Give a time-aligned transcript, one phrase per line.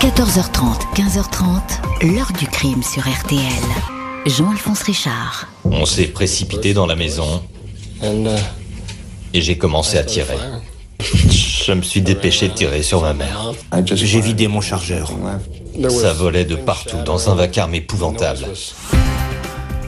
[0.00, 3.38] 14h30, 15h30, l'heure du crime sur RTL.
[4.24, 5.46] Jean-Alphonse Richard.
[5.64, 7.42] On s'est précipité dans la maison
[9.34, 10.38] et j'ai commencé à tirer.
[10.98, 13.52] Je me suis dépêché de tirer sur ma mère.
[13.84, 15.12] J'ai vidé mon chargeur.
[15.90, 18.46] Ça volait de partout dans un vacarme épouvantable.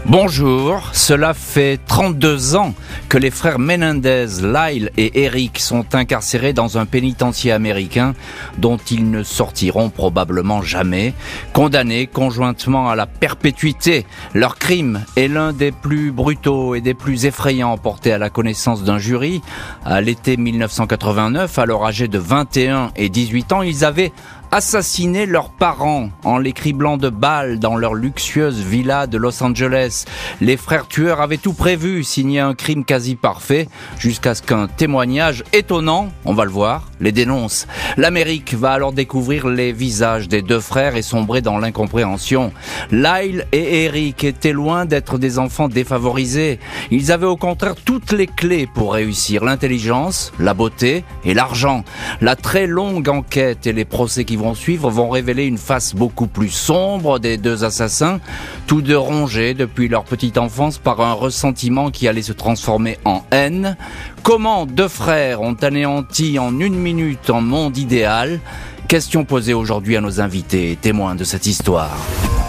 [0.06, 2.74] Bonjour, cela fait 32 ans
[3.08, 8.14] que les frères Menendez, Lyle et Eric sont incarcérés dans un pénitencier américain
[8.58, 11.14] dont ils ne sortiront probablement jamais,
[11.52, 14.04] condamnés conjointement à la perpétuité.
[14.34, 18.82] Leur crime est l'un des plus brutaux et des plus effrayants portés à la connaissance
[18.82, 19.40] d'un jury.
[19.84, 24.12] À l'été 1989, alors âgés de 21 et 18 ans, ils avaient
[24.52, 30.04] assassiner leurs parents en les criblant de balles dans leur luxueuse villa de Los Angeles.
[30.42, 33.66] Les frères tueurs avaient tout prévu, signé un crime quasi parfait,
[33.98, 37.66] jusqu'à ce qu'un témoignage étonnant, on va le voir, les dénonce.
[37.96, 42.52] L'Amérique va alors découvrir les visages des deux frères et sombrer dans l'incompréhension.
[42.90, 46.60] Lyle et Eric étaient loin d'être des enfants défavorisés.
[46.90, 51.84] Ils avaient au contraire toutes les clés pour réussir, l'intelligence, la beauté et l'argent.
[52.20, 56.26] La très longue enquête et les procès qui vont suivre vont révéler une face beaucoup
[56.26, 58.20] plus sombre des deux assassins,
[58.66, 63.22] tous deux rongés depuis leur petite enfance par un ressentiment qui allait se transformer en
[63.30, 63.76] haine.
[64.22, 68.40] Comment deux frères ont anéanti en une minute un monde idéal?
[68.88, 71.96] Question posée aujourd'hui à nos invités, témoins de cette histoire.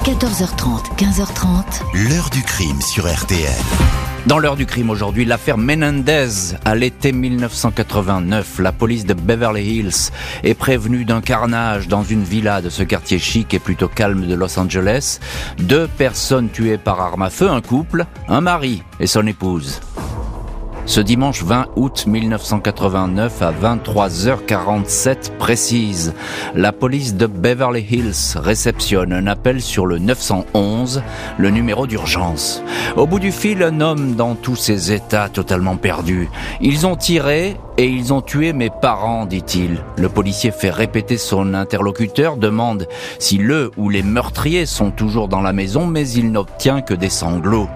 [0.03, 2.09] 14h30, 15h30.
[2.09, 4.02] L'heure du crime sur RTL.
[4.25, 6.55] Dans l'heure du crime aujourd'hui, l'affaire Menendez.
[6.63, 10.11] À l'été 1989, la police de Beverly Hills
[10.43, 14.33] est prévenue d'un carnage dans une villa de ce quartier chic et plutôt calme de
[14.33, 15.19] Los Angeles.
[15.57, 19.81] Deux personnes tuées par arme à feu, un couple, un mari et son épouse.
[20.85, 26.13] Ce dimanche 20 août 1989 à 23h47 précise,
[26.55, 31.01] la police de Beverly Hills réceptionne un appel sur le 911,
[31.37, 32.61] le numéro d'urgence.
[32.97, 36.29] Au bout du fil, un homme dans tous ses états totalement perdu.
[36.59, 39.83] Ils ont tiré et ils ont tué mes parents, dit-il.
[39.97, 42.87] Le policier fait répéter son interlocuteur, demande
[43.19, 47.09] si le ou les meurtriers sont toujours dans la maison, mais il n'obtient que des
[47.09, 47.69] sanglots.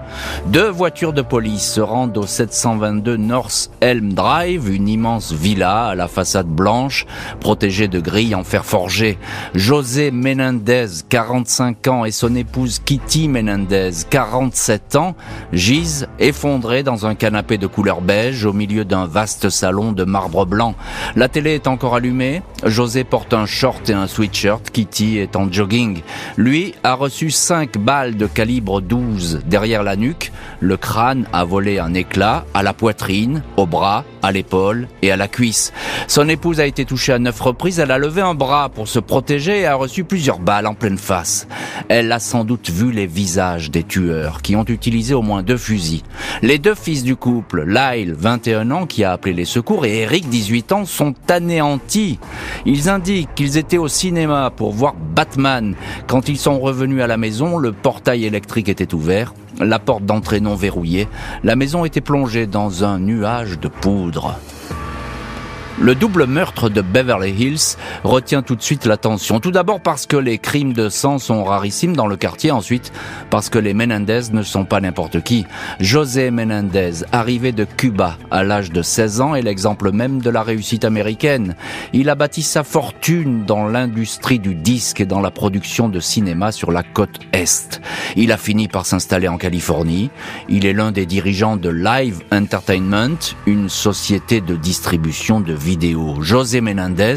[0.46, 5.94] Deux voitures de police se rendent au 722 North Elm Drive, une immense villa à
[5.94, 7.06] la façade blanche,
[7.40, 9.18] protégée de grilles en fer forgé.
[9.54, 15.16] José Menendez, 45 ans, et son épouse Kitty Menendez, 47 ans,
[15.52, 20.46] gisent effondrés dans un canapé de couleur beige au milieu d'un vaste salon de marbre
[20.46, 20.74] blanc.
[21.16, 22.42] La télé est encore allumée.
[22.64, 24.70] José porte un short et un sweatshirt.
[24.70, 26.00] Kitty est en jogging.
[26.36, 30.32] Lui a reçu cinq balles de calibre 12 derrière la nuque.
[30.60, 35.16] Le crâne a volé un éclat à la poitrine, au bras, à l'épaule et à
[35.16, 35.72] la cuisse.
[36.06, 37.78] Son épouse a été touchée à neuf reprises.
[37.78, 40.98] Elle a levé un bras pour se protéger et a reçu plusieurs balles en pleine
[40.98, 41.46] face.
[41.88, 45.56] Elle a sans doute vu les visages des tueurs qui ont utilisé au moins deux
[45.56, 46.02] fusils.
[46.42, 50.28] Les deux fils du couple, Lyle, 21 ans, qui a appelé les secours, et Eric,
[50.28, 52.18] 18 ans, sont anéantis.
[52.66, 55.74] Ils indiquent qu'ils étaient au cinéma pour voir Batman.
[56.06, 60.40] Quand ils sont revenus à la maison, le portail électrique était ouvert, la porte d'entrée
[60.40, 61.08] non verrouillée,
[61.44, 64.38] la maison était plongée dans un nuage de poudre.
[65.80, 69.38] Le double meurtre de Beverly Hills retient tout de suite l'attention.
[69.38, 72.50] Tout d'abord parce que les crimes de sang sont rarissimes dans le quartier.
[72.50, 72.92] Ensuite,
[73.30, 75.46] parce que les Menendez ne sont pas n'importe qui.
[75.78, 80.42] José Menendez, arrivé de Cuba à l'âge de 16 ans, est l'exemple même de la
[80.42, 81.54] réussite américaine.
[81.92, 86.50] Il a bâti sa fortune dans l'industrie du disque et dans la production de cinéma
[86.50, 87.80] sur la côte Est.
[88.16, 90.10] Il a fini par s'installer en Californie.
[90.48, 95.54] Il est l'un des dirigeants de Live Entertainment, une société de distribution de
[96.20, 97.16] José Menendez,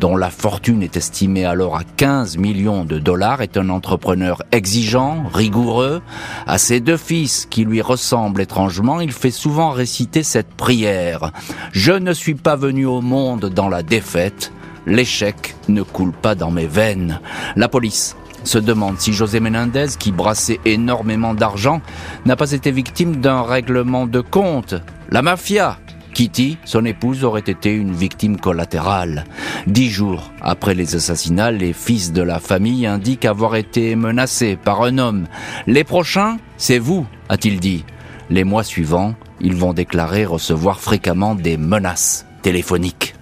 [0.00, 5.24] dont la fortune est estimée alors à 15 millions de dollars, est un entrepreneur exigeant,
[5.32, 6.02] rigoureux.
[6.48, 11.30] À ses deux fils, qui lui ressemblent étrangement, il fait souvent réciter cette prière.
[11.70, 14.52] Je ne suis pas venu au monde dans la défaite.
[14.86, 17.20] L'échec ne coule pas dans mes veines.
[17.54, 21.80] La police se demande si José Menendez, qui brassait énormément d'argent,
[22.24, 24.74] n'a pas été victime d'un règlement de compte.
[25.10, 25.78] La mafia
[26.16, 29.24] Kitty, son épouse, aurait été une victime collatérale.
[29.66, 34.80] Dix jours après les assassinats, les fils de la famille indiquent avoir été menacés par
[34.80, 35.26] un homme.
[35.66, 37.84] Les prochains, c'est vous, a-t-il dit.
[38.30, 43.15] Les mois suivants, ils vont déclarer recevoir fréquemment des menaces téléphoniques.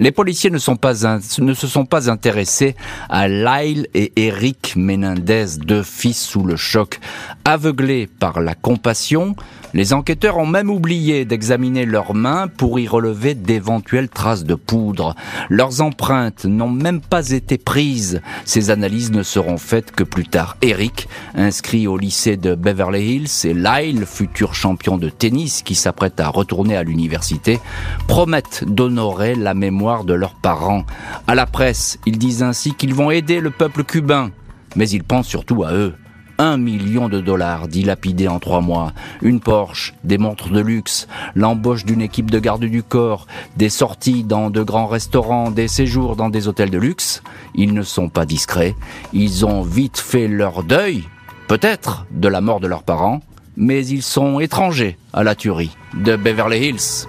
[0.00, 0.94] Les policiers ne, sont pas
[1.40, 2.74] ne se sont pas intéressés
[3.10, 6.98] à Lyle et Eric Menendez, deux fils sous le choc.
[7.44, 9.36] Aveuglés par la compassion,
[9.74, 15.14] les enquêteurs ont même oublié d'examiner leurs mains pour y relever d'éventuelles traces de poudre.
[15.50, 18.22] Leurs empreintes n'ont même pas été prises.
[18.46, 20.56] Ces analyses ne seront faites que plus tard.
[20.62, 26.18] Eric, inscrit au lycée de Beverly Hills, et Lyle, futur champion de tennis qui s'apprête
[26.20, 27.60] à retourner à l'université,
[28.08, 30.84] promettent d'honorer la mémoire de leurs parents.
[31.26, 34.30] À la presse, ils disent ainsi qu'ils vont aider le peuple cubain,
[34.76, 35.94] mais ils pensent surtout à eux.
[36.38, 41.84] Un million de dollars dilapidés en trois mois, une Porsche, des montres de luxe, l'embauche
[41.84, 43.26] d'une équipe de garde du corps,
[43.56, 47.22] des sorties dans de grands restaurants, des séjours dans des hôtels de luxe.
[47.54, 48.74] Ils ne sont pas discrets,
[49.12, 51.04] ils ont vite fait leur deuil,
[51.46, 53.20] peut-être, de la mort de leurs parents,
[53.56, 57.06] mais ils sont étrangers à la tuerie de Beverly Hills.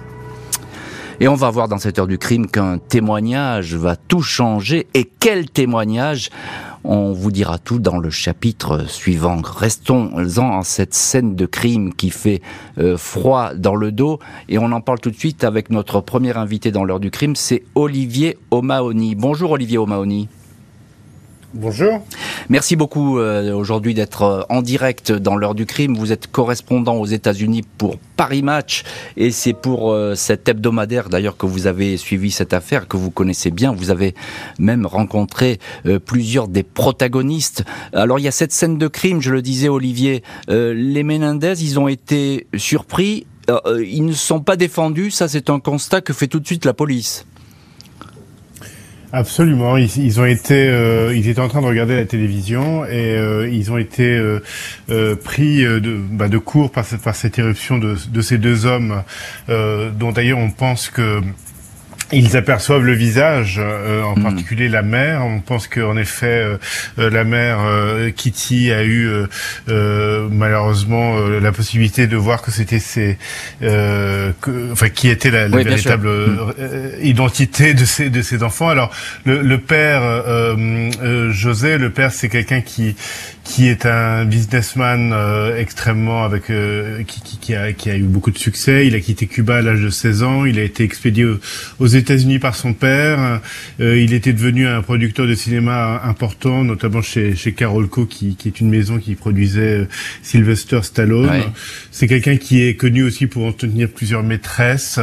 [1.22, 4.88] Et on va voir dans cette heure du crime qu'un témoignage va tout changer.
[4.92, 6.30] Et quel témoignage
[6.82, 9.40] on vous dira tout dans le chapitre suivant.
[9.40, 12.42] Restons-en en cette scène de crime qui fait
[12.78, 16.36] euh, froid dans le dos et on en parle tout de suite avec notre premier
[16.36, 19.14] invité dans l'heure du crime, c'est Olivier O'Mahony.
[19.14, 20.28] Bonjour Olivier O'Mahony.
[21.54, 22.00] Bonjour.
[22.48, 25.94] Merci beaucoup euh, aujourd'hui d'être euh, en direct dans l'heure du crime.
[25.94, 28.84] Vous êtes correspondant aux États-Unis pour Paris Match
[29.18, 33.10] et c'est pour euh, cet hebdomadaire d'ailleurs que vous avez suivi cette affaire que vous
[33.10, 33.72] connaissez bien.
[33.72, 34.14] Vous avez
[34.58, 35.58] même rencontré
[36.06, 37.64] plusieurs des protagonistes.
[37.92, 40.22] Alors il y a cette scène de crime, je le disais Olivier.
[40.48, 43.26] les Menendez, ils ont été surpris.
[43.78, 45.10] ils ne sont pas défendus.
[45.10, 47.26] Ça c'est un constat que fait tout de suite la police.
[49.14, 49.76] Absolument.
[49.76, 53.70] Ils, ont été, euh, ils étaient en train de regarder la télévision et euh, ils
[53.70, 58.20] ont été euh, pris de, bah, de court par cette, par cette éruption de, de
[58.22, 59.02] ces deux hommes,
[59.48, 61.20] dont d'ailleurs on pense que
[62.12, 64.22] ils aperçoivent le visage, euh, en hmm.
[64.22, 65.24] particulier la mère.
[65.24, 66.56] On pense qu'en effet, euh,
[66.98, 67.58] euh, la mère
[68.14, 69.08] Kitty a eu
[69.66, 73.18] malheureusement la possibilité de voir que c'était ses,
[73.62, 76.08] enfin, qui était la, véritable
[77.02, 78.68] identité de ces de ses enfants.
[78.68, 78.90] Alors,
[79.24, 80.02] le, le père
[81.30, 82.94] José, le père, c'est quelqu'un qui
[83.44, 88.04] qui est un businessman euh, extrêmement avec euh, qui, qui, qui, a, qui, a, eu
[88.04, 88.86] beaucoup de succès.
[88.86, 90.44] Il a quitté Cuba à l'âge de 16 ans.
[90.44, 91.26] Il a été expédié
[91.80, 93.40] aux, États-Unis par son père.
[93.80, 98.48] Euh, il était devenu un producteur de cinéma important, notamment chez, chez Carolco, qui, qui
[98.48, 99.88] est une maison qui produisait
[100.22, 101.30] Sylvester Stallone.
[101.90, 105.00] C'est quelqu'un qui est connu aussi pour entretenir plusieurs maîtresses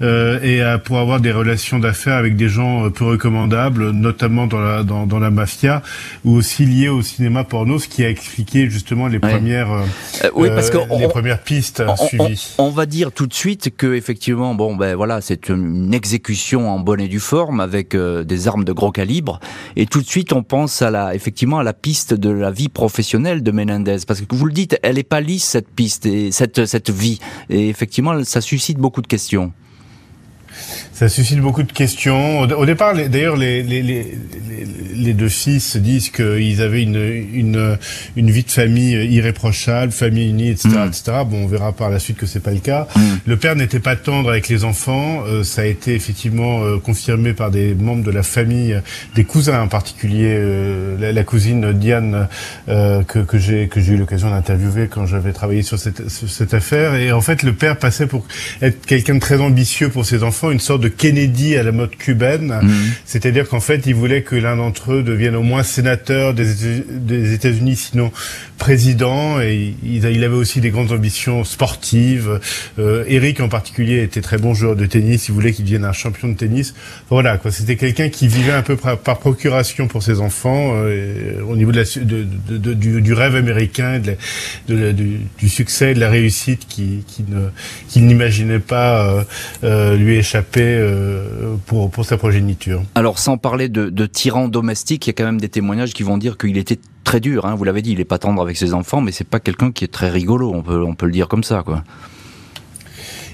[0.00, 5.06] et pour avoir des relations d'affaires avec des gens peu recommandables, notamment dans la dans,
[5.06, 5.82] dans la mafia
[6.24, 9.84] ou aussi liés au cinéma porno qui a expliqué justement les premières, euh,
[10.24, 12.54] euh, oui, parce que euh, les premières pistes suivies.
[12.58, 16.37] On, va dire tout de suite que effectivement, bon, ben voilà, c'est une exécution
[16.68, 19.40] en bonne et due forme avec des armes de gros calibre,
[19.76, 22.68] et tout de suite on pense à la, effectivement, à la piste de la vie
[22.68, 26.32] professionnelle de Menendez, parce que vous le dites, elle est pas lisse cette piste et
[26.32, 27.18] cette cette vie,
[27.50, 29.52] et effectivement, ça suscite beaucoup de questions.
[30.98, 32.40] Ça suscite beaucoup de questions.
[32.40, 34.18] Au, départ, d'ailleurs, les, les, les,
[34.96, 37.78] les, deux fils disent qu'ils avaient une, une,
[38.16, 40.88] une vie de famille irréprochable, famille unie, etc., mm.
[40.88, 41.02] etc.
[41.24, 42.88] Bon, on verra par la suite que c'est pas le cas.
[42.96, 43.00] Mm.
[43.26, 45.22] Le père n'était pas tendre avec les enfants.
[45.24, 48.82] Euh, ça a été effectivement euh, confirmé par des membres de la famille,
[49.14, 52.26] des cousins en particulier, euh, la, cousine Diane
[52.66, 56.54] que, que j'ai que j'ai eu l'occasion d'interviewer quand j'avais travaillé sur cette, sur cette
[56.54, 56.96] affaire.
[56.96, 58.26] Et en fait, le père passait pour
[58.62, 61.96] être quelqu'un de très ambitieux pour ses enfants, une sorte de Kennedy à la mode
[61.96, 62.58] cubaine.
[62.62, 62.70] Mhm.
[63.04, 67.76] C'est-à-dire qu'en fait, il voulait que l'un d'entre eux devienne au moins sénateur des États-Unis,
[67.76, 68.12] sinon
[68.58, 69.40] président.
[69.40, 72.40] Et il, avait aussi des grandes ambitions sportives.
[72.78, 75.28] Euh, Eric, en particulier, était très bon joueur de tennis.
[75.28, 76.74] Il voulait qu'il devienne un champion de tennis.
[77.08, 77.50] Voilà, quoi.
[77.50, 81.78] C'était quelqu'un qui vivait un peu par, procuration pour ses enfants, euh, au niveau de
[81.78, 84.00] la, du, rêve américain,
[84.68, 87.04] du, succès, de la réussite qui
[87.88, 89.24] qu'il n'imaginait pas
[89.62, 92.82] euh lui échapper euh, pour, sa progéniture.
[92.94, 96.02] Alors sans parler de, de tyran domestique, il y a quand même des témoignages qui
[96.02, 97.46] vont dire qu'il était très dur.
[97.46, 99.72] Hein, vous l'avez dit, il est pas tendre avec ses enfants, mais c'est pas quelqu'un
[99.72, 100.52] qui est très rigolo.
[100.54, 101.82] On peut on peut le dire comme ça, quoi.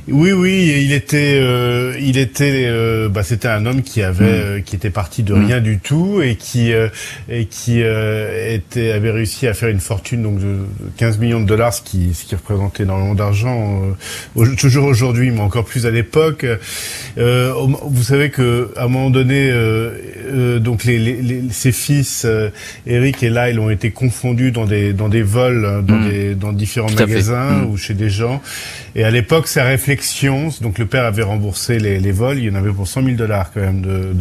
[0.08, 4.44] Oui, oui, il était, euh, il était, euh, bah, c'était un homme qui avait, mm.
[4.44, 5.46] euh, qui était parti de mm.
[5.46, 6.72] rien du tout et qui
[7.28, 10.58] et qui était avait réussi à faire une fortune donc de
[10.98, 13.82] 15 millions de dollars, ce qui ce qui représentait énormément d'argent,
[14.58, 16.44] toujours aujourd'hui, mais encore plus à l'époque.
[17.16, 22.26] vous savez que à un moment donné, euh, donc les, les, ses fils
[22.86, 26.10] Eric et Lyle ont été confondus dans des dans des vols dans mm.
[26.10, 28.42] des dans différents magasins ou chez des gens.
[28.96, 29.64] Et à l'époque, sa
[30.60, 33.16] donc le père avait remboursé les, les vols, il y en avait pour 100 000
[33.16, 34.12] dollars quand même de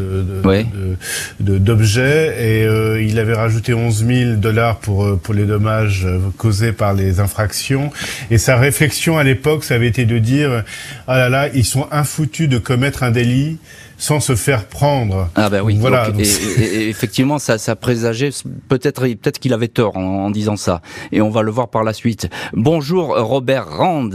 [1.40, 6.94] de d'objets et il avait rajouté 11 000 dollars pour pour les dommages causés par
[6.94, 7.92] les infractions.
[8.32, 10.64] Et sa réflexion à l'époque, ça avait été de dire
[11.08, 13.58] ah là là, ils sont infoutus de commettre un délit
[13.98, 15.30] sans se faire prendre.
[15.36, 15.78] Ah ben oui.
[15.80, 16.10] Voilà.
[16.18, 18.32] et, effectivement, ça, ça présageait
[18.68, 20.82] peut-être, peut-être qu'il avait tort en, en, disant ça.
[21.12, 22.30] Et on va le voir par la suite.
[22.54, 24.10] Bonjour Robert Rand.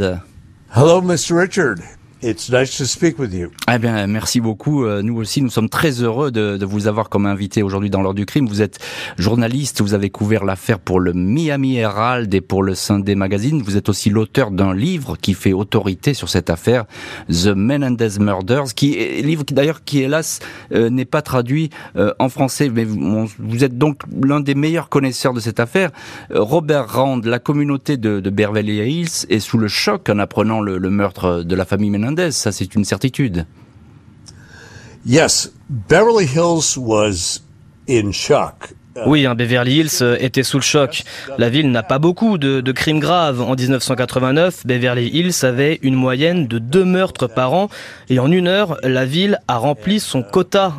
[0.71, 1.35] Hello, Mr.
[1.35, 1.83] Richard.
[2.21, 3.51] It's nice to speak with you.
[3.73, 4.85] Eh bien, merci beaucoup.
[4.85, 8.03] Euh, nous aussi, nous sommes très heureux de, de vous avoir comme invité aujourd'hui dans
[8.03, 8.49] l'heure du crime.
[8.49, 8.81] Vous êtes
[9.19, 13.63] journaliste, vous avez couvert l'affaire pour le Miami Herald et pour le Sunday Magazine.
[13.63, 16.87] Vous êtes aussi l'auteur d'un livre qui fait autorité sur cette affaire,
[17.29, 20.41] The Menendez Murders, qui est livre qui d'ailleurs qui hélas
[20.73, 22.69] euh, n'est pas traduit euh, en français.
[22.69, 25.93] Mais vous, vous êtes donc l'un des meilleurs connaisseurs de cette affaire.
[26.31, 30.79] Robert Rand, la communauté de, de Beverly Hills est sous le choc en apprenant le,
[30.79, 33.47] le meurtre de la famille Menendez ça c'est une certitude.
[35.07, 37.41] Yes, Beverly Hills was
[37.89, 38.75] in shock.
[39.07, 41.05] Oui, hein, Beverly Hills euh, était sous le choc.
[41.39, 43.41] La ville n'a pas beaucoup de, de, crimes graves.
[43.41, 47.69] En 1989, Beverly Hills avait une moyenne de deux meurtres par an
[48.09, 50.75] et en une heure, la ville a rempli son quota.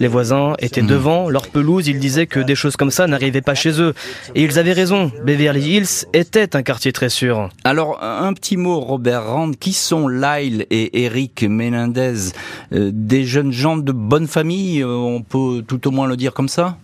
[0.00, 3.54] Les voisins étaient devant leur pelouse, ils disaient que des choses comme ça n'arrivaient pas
[3.54, 3.92] chez eux.
[4.34, 7.50] Et ils avaient raison, Beverly Hills était un quartier très sûr.
[7.64, 12.32] Alors, un petit mot, Robert Rand, qui sont Lyle et Eric Menendez
[12.72, 16.32] euh, Des jeunes gens de bonne famille, euh, on peut tout au moins le dire
[16.32, 16.78] comme ça?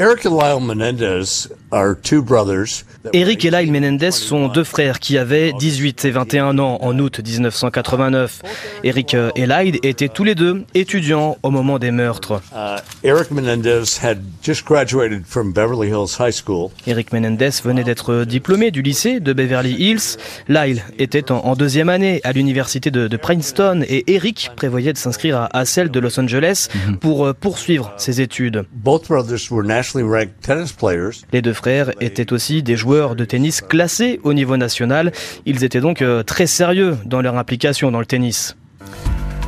[0.00, 5.18] Eric and Lyle Menendez are two brothers Eric et Lyle Menendez sont deux frères qui
[5.18, 8.42] avaient 18 et 21 ans en août 1989.
[8.84, 12.40] Eric et Lyle étaient tous les deux étudiants au moment des meurtres.
[13.04, 16.70] Eric Menendez had just graduated from Beverly Hills High School.
[16.86, 20.18] Eric Menendez venait d'être diplômé du lycée de Beverly Hills.
[20.48, 25.64] Lyle était en, deuxième année à l'université de, Princeton et Eric prévoyait de s'inscrire à,
[25.64, 26.98] celle de Los Angeles mhm.
[26.98, 28.64] pour euh, poursuivre ses études.
[31.32, 35.12] Les deux frères étaient aussi des joueurs de tennis classés au niveau national.
[35.46, 38.56] Ils étaient donc euh, très sérieux dans leur implication dans le tennis.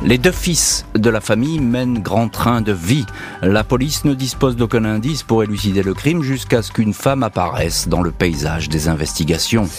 [0.03, 3.05] Les deux fils de la famille mènent grand train de vie.
[3.43, 7.87] La police ne dispose d'aucun indice pour élucider le crime jusqu'à ce qu'une femme apparaisse
[7.87, 9.69] dans le paysage des investigations.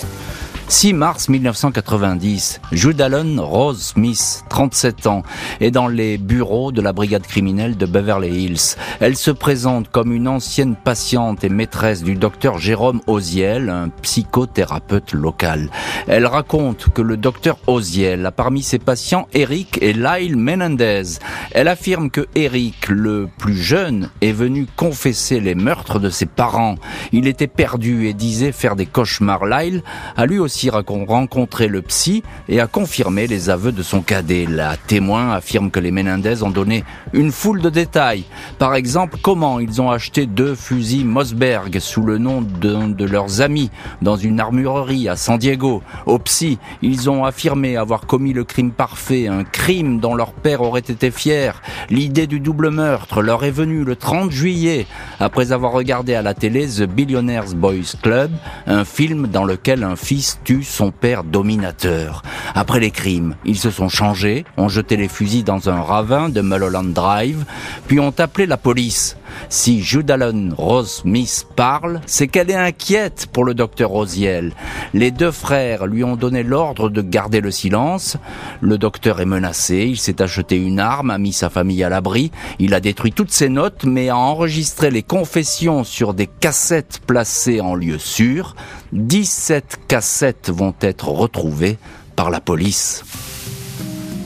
[0.73, 5.23] 6 mars 1990, Jude Allen Rose Smith, 37 ans,
[5.61, 8.77] est dans les bureaux de la brigade criminelle de Beverly Hills.
[8.99, 15.13] Elle se présente comme une ancienne patiente et maîtresse du docteur Jérôme Oziel, un psychothérapeute
[15.13, 15.69] local.
[16.09, 21.19] Elle raconte que le docteur Oziel a parmi ses patients Eric et Lyle Menendez.
[21.51, 26.77] Elle affirme que Eric, le plus jeune, est venu confesser les meurtres de ses parents.
[27.13, 29.45] Il était perdu et disait faire des cauchemars.
[29.45, 29.83] Lyle
[30.17, 34.47] a lui aussi a rencontré le psy et a confirmé les aveux de son cadet.
[34.49, 38.25] La témoin affirme que les Menendez ont donné une foule de détails.
[38.59, 43.41] Par exemple, comment ils ont acheté deux fusils Mossberg sous le nom d'un de leurs
[43.41, 45.83] amis dans une armurerie à San Diego.
[46.07, 50.63] Au psy, ils ont affirmé avoir commis le crime parfait, un crime dont leur père
[50.63, 51.63] aurait été fier.
[51.91, 54.87] L'idée du double meurtre leur est venue le 30 juillet
[55.21, 58.31] après avoir regardé à la télé The Billionaires Boys Club,
[58.67, 62.23] un film dans lequel un fils tue son père dominateur.
[62.55, 66.43] Après les crimes, ils se sont changés, ont jeté les fusils dans un ravin de
[66.43, 67.45] Mulholland Drive,
[67.87, 69.17] puis ont appelé la police.
[69.49, 74.53] Si Judalon Rose Smith parle, c'est qu'elle est inquiète pour le docteur Rosiel.
[74.95, 78.17] Les deux frères lui ont donné l'ordre de garder le silence.
[78.61, 82.31] Le docteur est menacé, il s'est acheté une arme, a mis sa famille à l'abri,
[82.59, 87.61] il a détruit toutes ses notes, mais a enregistré les confessions sur des cassettes placées
[87.61, 88.55] en lieu sûr.
[88.93, 91.79] 17 cassettes vont être retrouvées
[92.17, 93.05] par la police.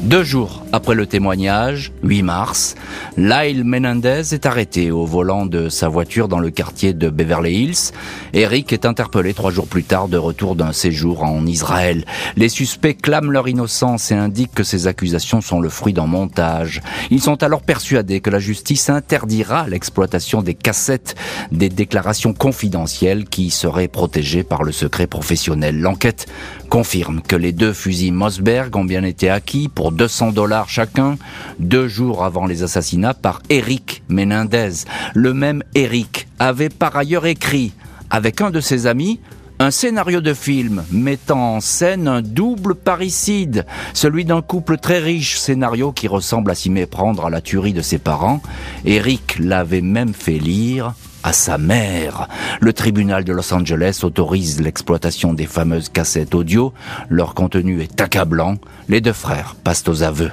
[0.07, 2.77] Deux jours après le témoignage, 8 mars,
[3.17, 7.93] Lyle Menendez est arrêté au volant de sa voiture dans le quartier de Beverly Hills.
[8.33, 12.05] Eric est interpellé trois jours plus tard de retour d'un séjour en Israël.
[12.37, 16.83] Les suspects clament leur innocence et indiquent que ces accusations sont le fruit d'un montage.
[17.11, 21.17] Ils sont alors persuadés que la justice interdira l'exploitation des cassettes
[21.51, 25.81] des déclarations confidentielles qui seraient protégées par le secret professionnel.
[25.81, 26.27] L'enquête
[26.69, 31.17] confirme que les deux fusils Mossberg ont bien été acquis pour 200 dollars chacun,
[31.59, 34.85] deux jours avant les assassinats par Eric Menendez.
[35.15, 37.73] Le même Eric avait par ailleurs écrit
[38.11, 39.21] avec un de ses amis
[39.59, 45.39] un scénario de film mettant en scène un double parricide, celui d'un couple très riche,
[45.39, 48.43] scénario qui ressemble à s'y méprendre à la tuerie de ses parents.
[48.85, 50.93] Eric l'avait même fait lire
[51.27, 52.29] à sa mère.
[52.61, 56.73] Le tribunal de Los Angeles autorise l'exploitation des fameuses cassettes audio.
[57.09, 58.55] Leur contenu est accablant.
[58.89, 60.31] Les deux frères passent aux aveux.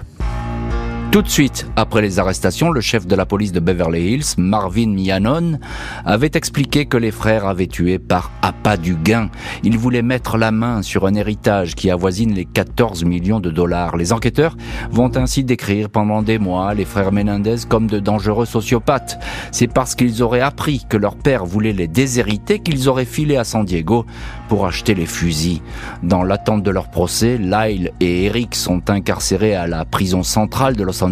[1.13, 4.97] Tout de suite, après les arrestations, le chef de la police de Beverly Hills, Marvin
[4.97, 5.59] Yannon,
[6.05, 9.29] avait expliqué que les frères avaient tué par appât du gain.
[9.63, 13.95] Ils voulaient mettre la main sur un héritage qui avoisine les 14 millions de dollars.
[13.95, 14.57] Les enquêteurs
[14.89, 19.19] vont ainsi décrire pendant des mois les frères Menendez comme de dangereux sociopathes.
[19.51, 23.43] C'est parce qu'ils auraient appris que leur père voulait les déshériter qu'ils auraient filé à
[23.43, 24.07] San Diego
[24.49, 25.61] pour acheter les fusils.
[26.01, 30.83] Dans l'attente de leur procès, Lyle et Eric sont incarcérés à la prison centrale de
[30.83, 31.02] Los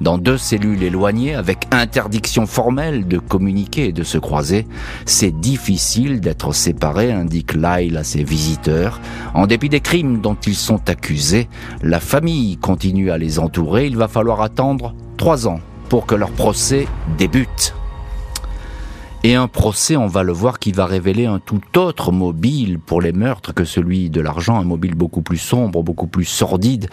[0.00, 4.66] Dans deux cellules éloignées avec interdiction formelle de communiquer et de se croiser.
[5.06, 9.00] C'est difficile d'être séparés, indique Lyle à ses visiteurs.
[9.34, 11.48] En dépit des crimes dont ils sont accusés,
[11.82, 13.86] la famille continue à les entourer.
[13.86, 16.86] Il va falloir attendre trois ans pour que leur procès
[17.18, 17.74] débute.
[19.22, 23.02] Et un procès, on va le voir, qui va révéler un tout autre mobile pour
[23.02, 26.88] les meurtres que celui de l'argent, un mobile beaucoup plus sombre, beaucoup plus sordide.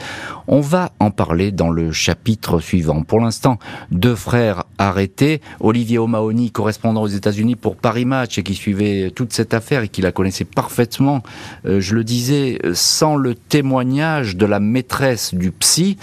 [0.50, 3.04] On va en parler dans le chapitre suivant.
[3.04, 3.60] Pour l'instant,
[3.92, 5.40] deux frères arrêtés.
[5.62, 9.88] Olivier O'Mahony, correspondant aux États-Unis pour Paris Match et qui suivait toute cette affaire et
[9.88, 11.24] qui la connaissait parfaitement,
[11.66, 15.96] euh, je le disais, sans le témoignage de la maîtresse du psy,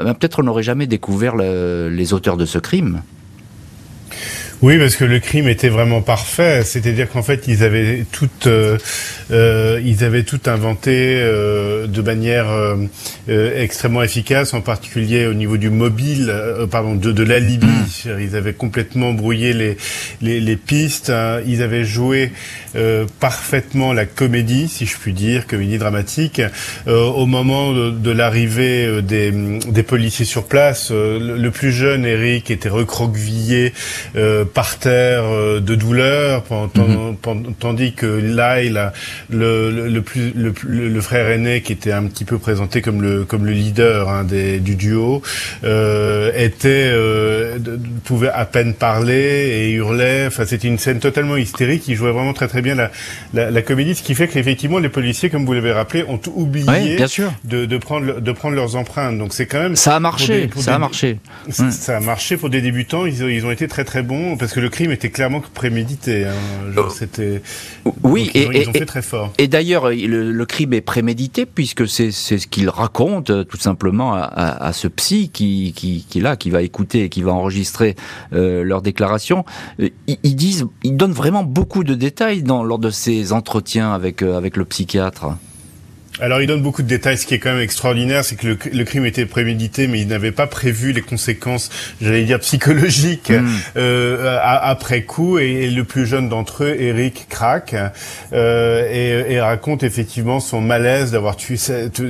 [0.00, 3.00] euh, peut-être on n'aurait jamais découvert les auteurs de ce crime.
[4.62, 6.62] Oui, parce que le crime était vraiment parfait.
[6.62, 8.78] C'est-à-dire qu'en fait, ils avaient tout, euh,
[9.32, 12.46] euh, ils avaient tout inventé euh, de manière
[13.28, 16.32] extrêmement efficace, en particulier au niveau du mobile,
[16.70, 17.66] pardon, de, de l'alibi.
[17.66, 18.20] Mm.
[18.20, 19.76] Ils avaient complètement brouillé les
[20.20, 21.10] les, les pistes.
[21.10, 21.40] Hein.
[21.44, 22.30] Ils avaient joué
[23.18, 26.40] parfaitement la comédie, si je puis dire, comédie dramatique.
[26.86, 32.68] au moment de, de l'arrivée des, des policiers sur place, le, plus jeune Eric était
[32.68, 33.72] recroquevillé
[34.52, 37.16] par terre euh, de douleur, mhm.
[37.58, 38.92] tandis que Lyle,
[39.30, 43.24] le, le, plus, le, le, frère aîné qui était un petit peu présenté comme le,
[43.24, 45.22] comme le leader hein, des, du duo,
[45.64, 47.58] euh, était euh,
[48.04, 50.26] pouvait à peine parler et hurlait.
[50.26, 51.88] Enfin, c'était une scène totalement hystérique.
[51.88, 52.90] Il jouait vraiment très très bien la,
[53.34, 56.96] la, la comédie, ce qui fait qu'effectivement les policiers, comme vous l'avez rappelé, ont oublié
[56.96, 57.32] bien sûr.
[57.44, 59.18] De, de, prendre de prendre leurs empreintes.
[59.18, 60.50] Donc c'est quand même ça a marché.
[60.56, 61.18] ça a marché.
[61.48, 63.06] Ça a marché pour des débutants.
[63.06, 66.24] Ils, ils ont été très très bons parce que le crime était clairement prémédité.
[66.24, 66.32] Hein.
[66.76, 66.88] Oh.
[66.90, 67.42] C'était
[68.02, 69.32] oui, et, ils ont fait très fort.
[69.38, 74.22] Et d'ailleurs, le, crime est prémédité puisque c'est ce qu'il raconte euh, tout simplement à,
[74.22, 77.94] à, ce psy qui, qui, qui là, qui va écouter et qui va enregistrer
[78.32, 79.44] euh, leur déclaration.
[79.78, 83.92] Euh, ils, ils, disent, ils donnent vraiment beaucoup de détails dans, lors de ces entretiens
[83.92, 85.36] avec euh, avec le psychiatre.
[86.22, 87.18] Alors il donne beaucoup de détails.
[87.18, 90.30] Ce qui est quand même extraordinaire, c'est que le, crime était prémédité, mais il n'avait
[90.30, 91.68] pas prévu les conséquences,
[92.00, 93.48] j'allais dire psychologiques, hmm.
[93.76, 95.38] euh, après coup.
[95.38, 97.74] Et, le plus jeune d'entre eux, Eric, craque
[98.32, 101.56] euh, et, raconte effectivement son malaise d'avoir tué,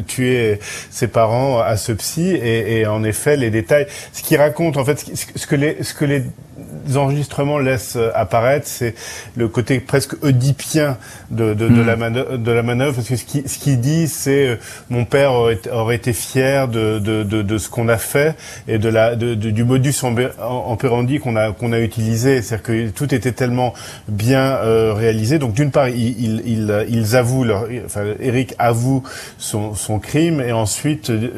[0.07, 0.59] tué
[0.91, 2.37] ses parents à ce psy.
[2.37, 5.03] Et, en effet, les détails, ce qu'il raconte, en fait,
[5.35, 6.23] ce que les, ce que les
[6.97, 8.95] enregistrements laissent apparaître, c'est
[9.37, 10.97] le côté presque oedipien
[11.31, 11.87] de, de, de, hmm.
[11.87, 14.57] la manœuvre, de la manœuvre, parce que ce qu'il ce qui dit, c'est euh,
[14.91, 18.35] mon père aurait, été fier de, de, de, ce qu'on a fait
[18.67, 19.95] et de la de, du modus
[20.41, 23.75] operandi qu'on a qu'on a utilisé, c'est-à-dire que tout était tellement
[24.09, 25.39] bien euh, réalisé.
[25.39, 29.03] Donc d'une part, ils, ils, ils, avouent leur, enfin Eric avoue
[29.39, 31.29] son, son crime et ensuite euh,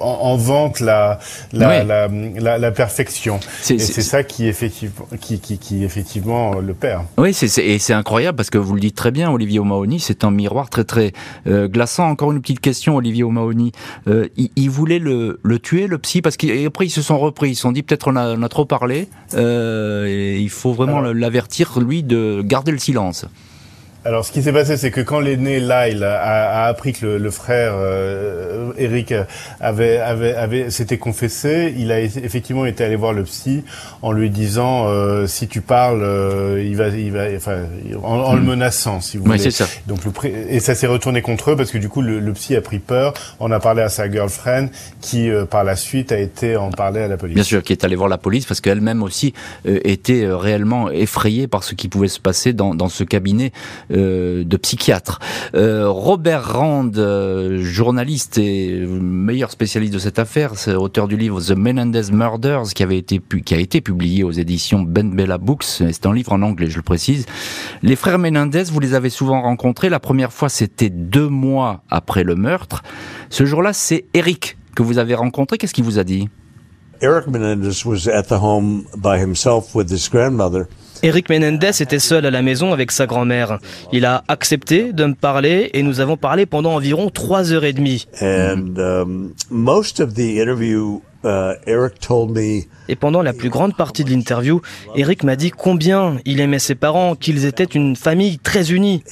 [0.00, 1.18] en, en, vante la
[1.52, 3.38] la, la, la, la, perfection.
[3.60, 7.04] C'est ça qui effectivement qui, qui, qui effectivement le perd.
[7.18, 10.24] Oui, c'est et c'est incroyable parce que vous le dites très bien, Olivier O'Mahony, c'est
[10.24, 11.12] un miroir très très
[11.46, 12.08] euh, glaçant.
[12.08, 13.72] Encore une petite question, Olivier O'Mahony.
[14.08, 17.50] Euh, il, voulait le, le, tuer, le psy, parce qu'après ils se sont repris.
[17.50, 19.08] Ils se sont dit peut-être on a, on a trop parlé.
[19.34, 23.26] Euh, et il faut vraiment l'avertir, lui, de garder le silence.
[24.04, 27.18] Alors, ce qui s'est passé, c'est que quand l'aîné Lyle a, a, appris que le,
[27.18, 29.14] le frère euh, Eric
[29.60, 33.62] avait, avait, avait s'était confessé, il a effectivement été allé voir le psy
[34.02, 37.60] en lui disant euh, si tu parles, euh, il va, il va, enfin,
[38.02, 38.44] en, le hmm.
[38.44, 39.50] menaçant, si vous voulez.
[39.50, 39.66] Ça.
[39.86, 40.12] Donc le
[40.48, 42.78] et ça s'est retourné contre eux parce que du coup le, le, psy a pris
[42.78, 43.14] peur.
[43.40, 44.68] On a parlé à sa girlfriend
[45.00, 47.34] qui euh, par la suite a été en parler à la police.
[47.34, 49.32] Bien sûr, qui est allée voir la police parce qu'elle-même aussi
[49.64, 53.52] était réellement effrayée par ce qui pouvait se passer dans, dans ce cabinet
[53.92, 55.20] de psychiatre.
[55.54, 56.92] Robert Rand,
[57.58, 62.82] journaliste et meilleur spécialiste de cette affaire, c'est auteur du livre The Menendez Murders qui
[62.82, 65.64] avait été qui a été publié aux éditions Ben Bella Books.
[65.64, 67.26] C'est un livre en anglais, je le précise.
[67.82, 69.88] Les frères Menendez, vous les avez souvent rencontrés.
[69.88, 72.82] La première fois, c'était deux mois après le meurtre.
[73.30, 75.58] Ce jour-là, c'est Eric que vous avez rencontré.
[75.58, 76.28] Qu'est-ce qu'il vous a dit?
[77.00, 80.66] Eric Menendez was at the home by himself with his grandmother.
[81.04, 83.58] Eric Menendez était seul à la maison avec sa grand-mère.
[83.92, 87.72] Il a accepté de me parler et nous avons parlé pendant environ trois heures et
[87.72, 88.06] demie.
[88.20, 89.32] Um,
[91.24, 94.60] uh, Eric told me et pendant la plus grande partie de l'interview,
[94.96, 99.02] Eric m'a dit combien il aimait ses parents, qu'ils étaient une famille très unie.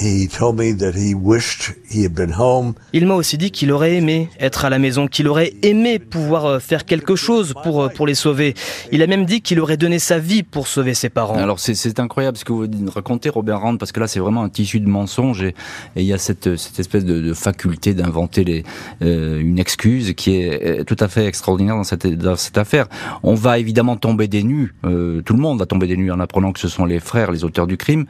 [2.93, 6.47] Il m'a aussi dit qu'il aurait aimé être à la maison, qu'il aurait aimé pouvoir
[6.47, 8.55] euh, faire quelque chose pour, euh, pour les sauver.
[8.91, 11.37] Il a même dit qu'il aurait donné sa vie pour sauver ses parents.
[11.37, 14.49] Alors c'est incroyable ce que vous racontez, Robert Rand, parce que là c'est vraiment un
[14.49, 15.55] tissu de mensonges et,
[15.97, 18.65] il y a cette, cette espèce de, faculté d'inventer
[19.03, 22.87] euh, une excuse qui est tout à fait extraordinaire dans cette, dans cette affaire.
[23.23, 24.75] On va évidemment tomber des nues.
[24.85, 27.31] Euh, tout le monde va tomber des nues en apprenant que ce sont les frères
[27.31, 28.07] les auteurs du crime.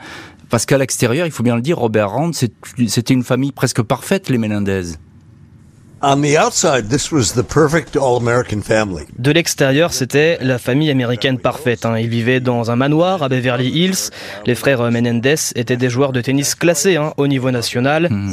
[0.48, 4.28] Parce qu'à l'extérieur, il faut bien le dire, Robert Rand, c'était une famille presque parfaite,
[4.28, 4.94] les Menendez.
[9.18, 11.84] De l'extérieur, c'était la famille américaine parfaite.
[11.84, 11.98] Hein.
[11.98, 14.10] Ils vivaient dans un manoir à Beverly Hills.
[14.46, 18.08] Les frères Menendez étaient des joueurs de tennis classés hein, au niveau national.
[18.10, 18.30] Hmm.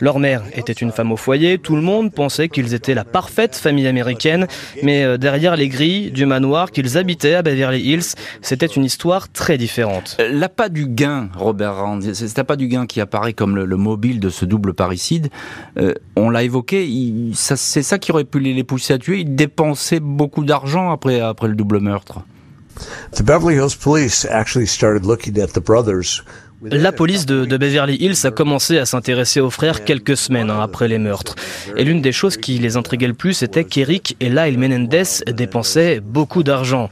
[0.00, 1.58] Leur mère était une femme au foyer.
[1.58, 4.48] Tout le monde pensait qu'ils étaient la parfaite famille américaine.
[4.82, 9.30] Mais euh, derrière les grilles du manoir qu'ils habitaient à Beverly Hills, c'était une histoire
[9.30, 10.16] très différente.
[10.18, 13.76] Euh, l'appât du gain, Robert Rand, c'est l'appât du gain qui apparaît comme le, le
[13.76, 15.30] mobile de ce double parricide.
[15.78, 16.88] Euh, on l'a évoqué,
[17.34, 19.20] c'est ça qui aurait pu les, pousser à tuer.
[19.20, 22.20] Ils dépensaient beaucoup d'argent après, après le double meurtre.
[26.62, 30.88] La police de, Beverly Hills a commencé à s'intéresser aux frères quelques semaines hein, après
[30.88, 31.36] les meurtres.
[31.76, 36.00] Et l'une des choses qui les intriguait le plus était qu'Eric et Lyle Menendez dépensaient
[36.00, 36.90] beaucoup d'argent.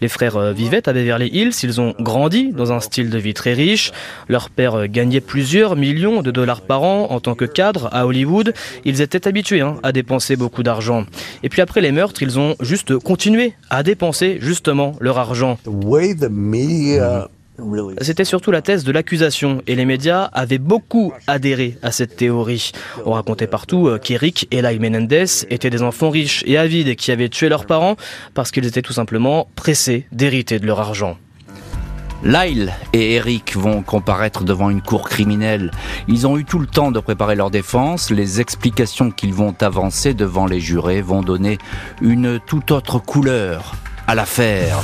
[0.00, 3.34] Les frères euh, vivaient à Beverly Hills, ils ont grandi dans un style de vie
[3.34, 3.92] très riche.
[4.28, 8.06] Leur père euh, gagnait plusieurs millions de dollars par an en tant que cadre à
[8.06, 8.54] Hollywood.
[8.84, 11.06] Ils étaient habitués hein, à dépenser beaucoup d'argent.
[11.42, 15.58] Et puis après les meurtres, ils ont juste continué à dépenser justement leur argent.
[18.00, 22.72] C'était surtout la thèse de l'accusation et les médias avaient beaucoup adhéré à cette théorie.
[23.06, 27.12] On racontait partout euh, qu'Eric et Lyle Menendez étaient des enfants riches et avides qui
[27.12, 27.96] avaient tué leurs parents
[28.34, 31.16] parce qu'ils étaient tout simplement pressés d'hériter de leur argent.
[32.24, 35.70] Lyle et Eric vont comparaître devant une cour criminelle.
[36.08, 38.10] Ils ont eu tout le temps de préparer leur défense.
[38.10, 41.58] Les explications qu'ils vont avancer devant les jurés vont donner
[42.00, 43.74] une toute autre couleur
[44.06, 44.82] à l'affaire.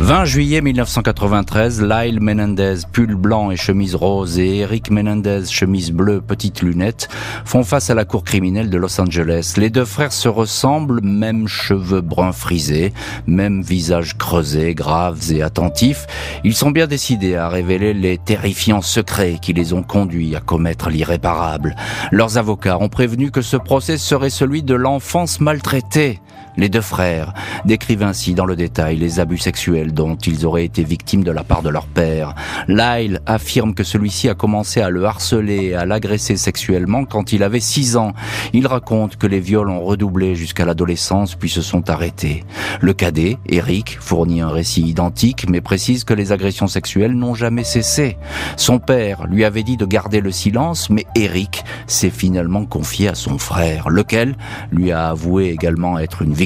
[0.00, 6.20] 20 juillet 1993, Lyle Menendez, pull blanc et chemise rose, et Eric Menendez, chemise bleue,
[6.20, 7.08] petites lunettes,
[7.44, 9.54] font face à la cour criminelle de Los Angeles.
[9.56, 12.92] Les deux frères se ressemblent, même cheveux bruns frisés,
[13.28, 16.08] même visage creusé, graves et attentifs.
[16.42, 20.90] Ils sont bien décidés à révéler les terrifiants secrets qui les ont conduits à commettre
[20.90, 21.76] l'irréparable.
[22.10, 26.20] Leurs avocats ont prévenu que ce procès serait celui de l'enfance maltraitée.
[26.56, 30.84] Les deux frères décrivent ainsi dans le détail les abus sexuels dont ils auraient été
[30.84, 32.34] victimes de la part de leur père.
[32.68, 37.42] Lyle affirme que celui-ci a commencé à le harceler et à l'agresser sexuellement quand il
[37.42, 38.12] avait 6 ans.
[38.52, 42.44] Il raconte que les viols ont redoublé jusqu'à l'adolescence puis se sont arrêtés.
[42.80, 47.64] Le cadet, Eric, fournit un récit identique mais précise que les agressions sexuelles n'ont jamais
[47.64, 48.16] cessé.
[48.56, 53.16] Son père lui avait dit de garder le silence mais Eric s'est finalement confié à
[53.16, 54.36] son frère, lequel
[54.70, 56.43] lui a avoué également être une victime.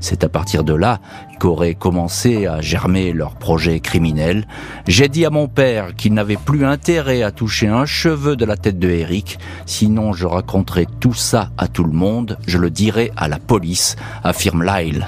[0.00, 1.00] C'est à partir de là
[1.38, 4.46] qu'aurait commencé à germer leur projet criminel.
[4.86, 8.56] J'ai dit à mon père qu'il n'avait plus intérêt à toucher un cheveu de la
[8.56, 13.12] tête de Eric, sinon je raconterai tout ça à tout le monde, je le dirai
[13.16, 15.06] à la police, affirme Lyle.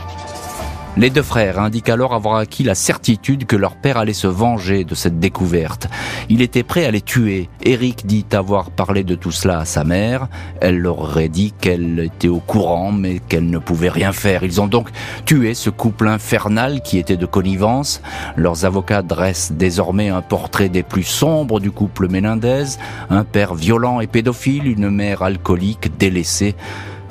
[0.96, 4.84] Les deux frères indiquent alors avoir acquis la certitude que leur père allait se venger
[4.84, 5.88] de cette découverte.
[6.28, 7.48] Il était prêt à les tuer.
[7.64, 10.28] Eric dit avoir parlé de tout cela à sa mère.
[10.60, 14.44] Elle leur aurait dit qu'elle était au courant mais qu'elle ne pouvait rien faire.
[14.44, 14.88] Ils ont donc
[15.26, 18.00] tué ce couple infernal qui était de connivence.
[18.36, 22.76] Leurs avocats dressent désormais un portrait des plus sombres du couple Menendez.
[23.10, 26.54] Un père violent et pédophile, une mère alcoolique, délaissée.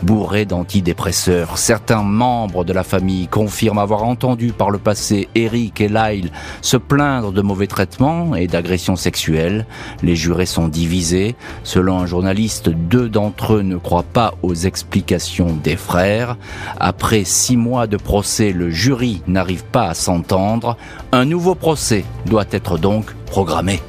[0.04, 1.58] Bourré d'antidépresseurs.
[1.58, 6.78] Certains membres de la famille confirment avoir entendu par le passé Eric et Lyle se
[6.78, 9.66] plaindre de mauvais traitements et d'agressions sexuelles.
[10.02, 11.36] Les jurés sont divisés.
[11.64, 16.38] Selon un journaliste, deux d'entre eux ne croient pas aux explications des frères.
[16.80, 20.78] Après six mois de procès, le jury n'arrive pas à s'entendre.
[21.12, 23.82] Un nouveau procès doit être donc programmé.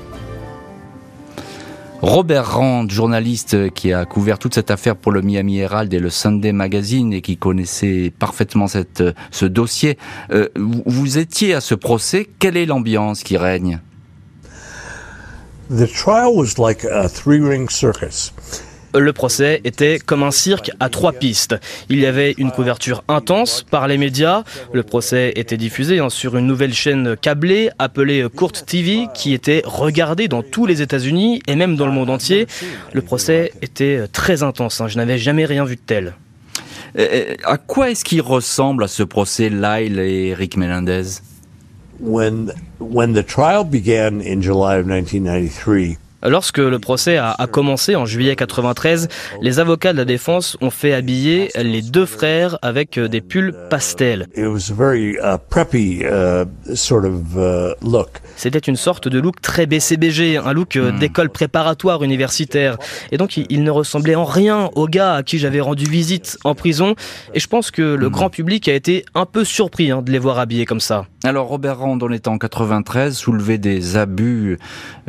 [2.05, 6.11] Robert Rand, journaliste qui a couvert toute cette affaire pour le Miami Herald et le
[6.11, 9.97] Sunday Magazine et qui connaissait parfaitement cette, ce dossier,
[10.31, 12.29] euh, vous étiez à ce procès.
[12.38, 13.81] Quelle est l'ambiance qui règne?
[15.71, 18.35] The trial was like a three-ring circus.
[18.94, 21.57] Le procès était comme un cirque à trois pistes.
[21.88, 24.44] Il y avait une couverture intense par les médias.
[24.72, 29.62] Le procès était diffusé hein, sur une nouvelle chaîne câblée appelée Court TV qui était
[29.64, 32.46] regardée dans tous les États-Unis et même dans le monde entier.
[32.92, 34.80] Le procès était très intense.
[34.80, 34.88] Hein.
[34.88, 36.14] Je n'avais jamais rien vu de tel.
[37.44, 41.20] à quoi est-ce qu'il ressemble à ce procès Lyle et Eric Menendez
[42.00, 48.07] when when the trial began in July of 1993 Lorsque le procès a, commencé en
[48.07, 49.09] juillet 93,
[49.43, 54.27] les avocats de la défense ont fait habiller les deux frères avec des pulls pastels.
[58.37, 60.99] C'était une sorte de look très BCBG, un look euh, hmm.
[60.99, 62.79] d'école préparatoire universitaire.
[63.13, 66.55] Et donc il, ne ressemblait en rien au gars à qui j'avais rendu visite en
[66.55, 66.95] prison.
[67.35, 68.13] Et je pense que le hmm.
[68.13, 71.07] grand public a été un peu surpris hein, de les voir habillés comme ça.
[71.27, 74.59] Alors Robert Rand, on est en 93, soulevé des abus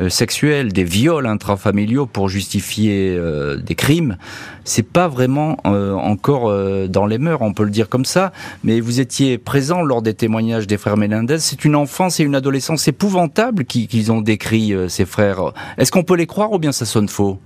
[0.00, 4.16] euh, sexuels, des viols intrafamiliaux pour justifier euh, des crimes,
[4.64, 6.50] c'est pas vraiment euh, encore
[6.88, 8.32] dans les mœurs, on peut le dire comme ça.
[8.64, 11.38] Mais vous étiez présent lors des témoignages des frères Menendez.
[11.38, 15.52] C'est une enfance et une adolescence épouvantable qu'ils ont décrit ces frères.
[15.76, 17.38] Est-ce qu'on peut les croire ou bien ça sonne faux?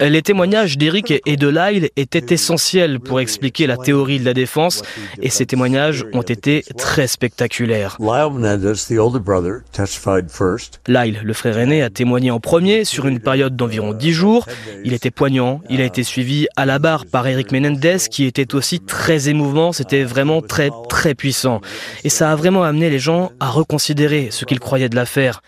[0.00, 4.82] Les témoignages d'Eric et de Lyle étaient essentiels pour expliquer la théorie de la défense
[5.20, 7.96] et ces témoignages ont été très spectaculaires.
[10.86, 14.46] Lyle, le frère aîné, a témoigné en premier sur une période d'environ dix jours.
[14.84, 18.54] Il était poignant, il a été suivi à la barre par Eric Menendez qui était
[18.54, 21.60] aussi très émouvant, c'était vraiment très très puissant.
[22.04, 25.42] Et ça a vraiment amené les gens à reconsidérer ce qu'ils croyaient de l'affaire.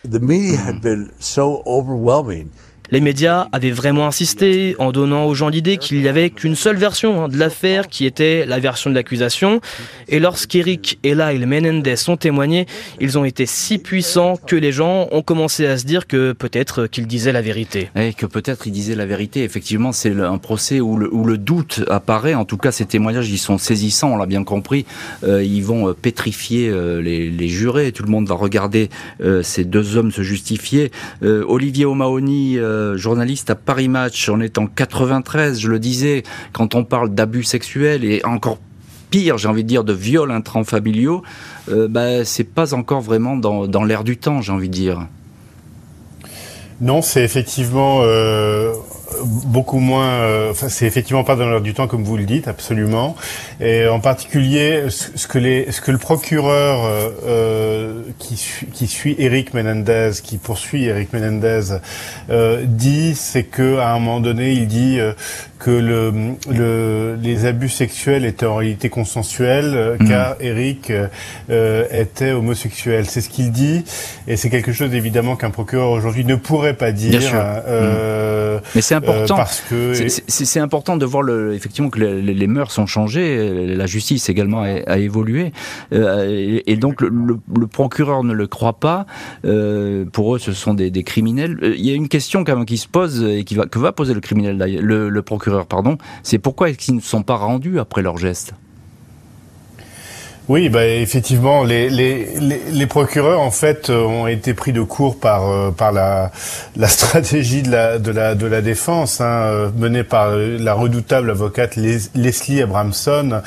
[0.57, 0.83] Had mm-hmm.
[0.83, 2.53] been so overwhelming
[2.93, 6.77] Les médias avaient vraiment insisté en donnant aux gens l'idée qu'il n'y avait qu'une seule
[6.77, 9.61] version hein, de l'affaire qui était la version de l'accusation.
[10.09, 12.67] Et lorsqu'Eric et Lyle Menendez ont témoigné,
[13.01, 16.87] ils ont été si puissants que les gens ont commencé à se dire que peut-être
[16.87, 17.91] qu'ils disaient la vérité.
[17.97, 19.45] Et que peut-être ils disaient la vérité.
[19.45, 22.35] Effectivement, c'est un procès où le, doute apparaît.
[22.35, 24.85] En tout cas, ces témoignages, ils sont saisissants, on l'a bien compris.
[25.25, 27.93] Euh, ils vont euh, pétrifier euh, les, les, jurés.
[27.93, 28.91] Tout le monde va regarder
[29.43, 30.91] ces deux hommes se justifier.
[31.23, 34.29] Olivier O'Mahony euh, journaliste à Paris Match.
[34.29, 38.59] On est en 93, je le disais, quand on parle d'abus sexuels et encore
[39.11, 41.23] pire, j'ai envie de dire, de viols intrafamiliaux,
[41.69, 45.07] euh, bah, c'est pas encore vraiment dans, l'air du temps, j'ai envie de dire.
[46.81, 48.73] Non, c'est effectivement euh,
[49.25, 50.09] beaucoup moins.
[50.09, 53.17] Euh, enfin, c'est effectivement pas dans l'heure du temps comme vous le dites, absolument.
[53.61, 60.85] Et en particulier, ce que le procureur euh, euh qui, suit, Eric Menendez, qui poursuit
[60.85, 61.79] Eric Menendez,
[62.65, 64.99] dit, c'est que à un moment donné, il dit
[65.61, 70.09] que le, le, les abus sexuels étaient en réalité consensuels, mmh.
[70.09, 70.93] car Eric
[71.49, 73.07] était homosexuel.
[73.07, 73.85] C'est ce qu'il dit,
[74.27, 77.21] et c'est quelque chose évidemment qu'un procureur aujourd'hui ne pourrait pas dire.
[77.35, 79.37] Euh, Mais c'est important.
[79.37, 83.87] parce que c'est important de voir le, effectivement que les, les, mœurs sont changées, la
[83.87, 85.53] justice également a, a évolué,
[85.93, 89.07] euh, et, donc le, procureur ne le croit pas.
[89.45, 91.59] Euh, pour eux, ce sont des, des, criminels.
[91.63, 93.79] Euh, il y a une question quand même qui se pose et qui va que
[93.79, 95.50] va poser le criminel, le, le procureur,
[96.23, 98.55] C'est pourquoi est-ce ne sont pas rendus après leur geste
[100.51, 102.27] oui, bah, effectivement, les, les,
[102.73, 106.33] les, procureurs en fait euh, ont été pris de court par euh, par la,
[106.75, 111.31] la stratégie de la de la de la défense hein, euh, menée par la redoutable
[111.31, 113.43] avocate Leslie Abramson,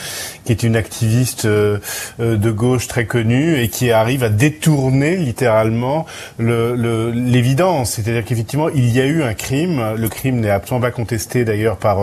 [0.45, 6.05] qui est une activiste de gauche très connue et qui arrive à détourner littéralement
[6.37, 10.91] le l'évidence, c'est-à-dire qu'effectivement il y a eu un crime, le crime n'est absolument pas
[10.91, 11.99] contesté d'ailleurs par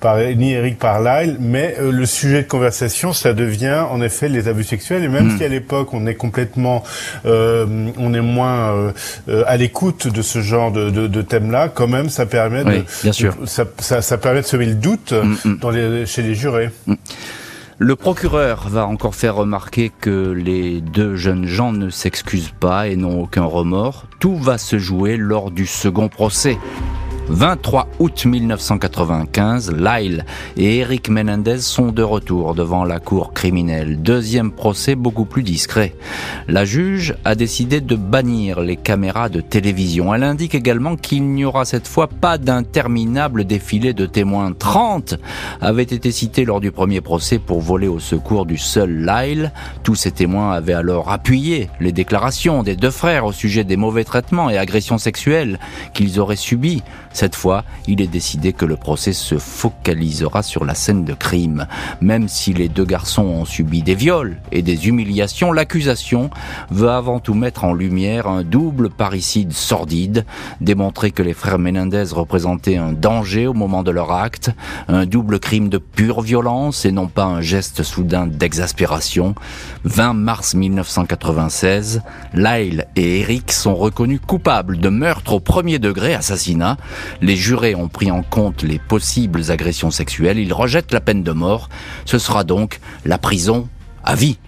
[0.00, 4.64] par ni Eric Parlyle, mais le sujet de conversation ça devient en effet les abus
[4.64, 5.38] sexuels et même hmm.
[5.38, 6.82] si à l'époque on est complètement,
[7.26, 7.66] euh,
[7.98, 8.92] on est moins
[9.28, 12.84] euh, à l'écoute de ce genre de, de, de thème-là, quand même ça permet de,
[13.02, 13.34] bien sûr.
[13.46, 15.58] ça, ça, ça, permet de semer le doute hmm, hmm.
[15.58, 16.70] dans les, chez les jurés.
[17.78, 22.94] Le procureur va encore faire remarquer que les deux jeunes gens ne s'excusent pas et
[22.94, 24.06] n'ont aucun remords.
[24.20, 26.56] Tout va se jouer lors du second procès.
[27.28, 30.26] 23 août 1995, Lyle
[30.58, 34.02] et Eric Menendez sont de retour devant la cour criminelle.
[34.02, 35.94] Deuxième procès beaucoup plus discret.
[36.48, 40.14] La juge a décidé de bannir les caméras de télévision.
[40.14, 44.52] Elle indique également qu'il n'y aura cette fois pas d'interminable défilé de témoins.
[44.52, 45.14] 30
[45.62, 49.52] avaient été cités lors du premier procès pour voler au secours du seul Lyle.
[49.82, 54.04] Tous ces témoins avaient alors appuyé les déclarations des deux frères au sujet des mauvais
[54.04, 55.58] traitements et agressions sexuelles
[55.94, 56.82] qu'ils auraient subis.
[57.14, 61.68] Cette fois, il est décidé que le procès se focalisera sur la scène de crime.
[62.00, 66.28] Même si les deux garçons ont subi des viols et des humiliations, l'accusation
[66.72, 70.26] veut avant tout mettre en lumière un double parricide sordide,
[70.60, 74.50] démontrer que les frères Menendez représentaient un danger au moment de leur acte,
[74.88, 79.36] un double crime de pure violence et non pas un geste soudain d'exaspération.
[79.84, 82.02] 20 mars 1996,
[82.34, 86.76] Lyle et Eric sont reconnus coupables de meurtre au premier degré, assassinat,
[87.20, 90.38] les jurés ont pris en compte les possibles agressions sexuelles.
[90.38, 91.68] Ils rejettent la peine de mort.
[92.04, 93.68] Ce sera donc la prison
[94.04, 94.38] à vie.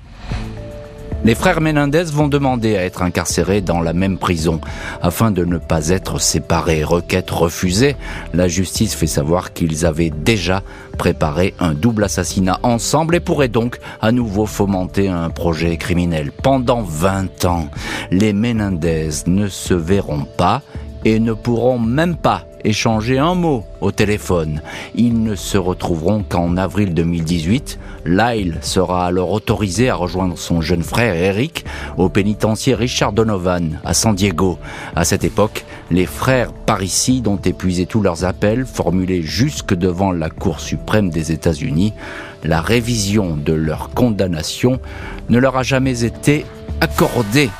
[1.25, 4.61] Les frères Menendez vont demander à être incarcérés dans la même prison
[5.03, 6.85] afin de ne pas être séparés.
[6.85, 7.97] Requête refusée.
[8.33, 10.62] La justice fait savoir qu'ils avaient déjà
[10.99, 16.31] préparé un double assassinat ensemble et pourraient donc à nouveau fomenter un projet criminel.
[16.31, 17.71] Pendant 20 ans,
[18.12, 20.62] les Menendez ne se verront pas
[21.07, 24.61] et ne pourront même pas échanger un mot au téléphone.
[24.97, 27.79] Ils ne se retrouveront qu'en avril 2018.
[28.07, 31.64] Lyle sera alors autorisé à rejoindre son jeune frère Eric
[31.97, 34.59] au pénitencier Richard Donovan à San Diego.
[34.97, 40.29] À cette époque, les frères parricides ont épuisé tous leurs appels formulés jusque devant la
[40.29, 41.92] Cour suprême des États-Unis.
[42.42, 44.81] La révision de leur condamnation
[45.29, 46.45] ne leur a jamais été
[46.81, 47.51] accordée.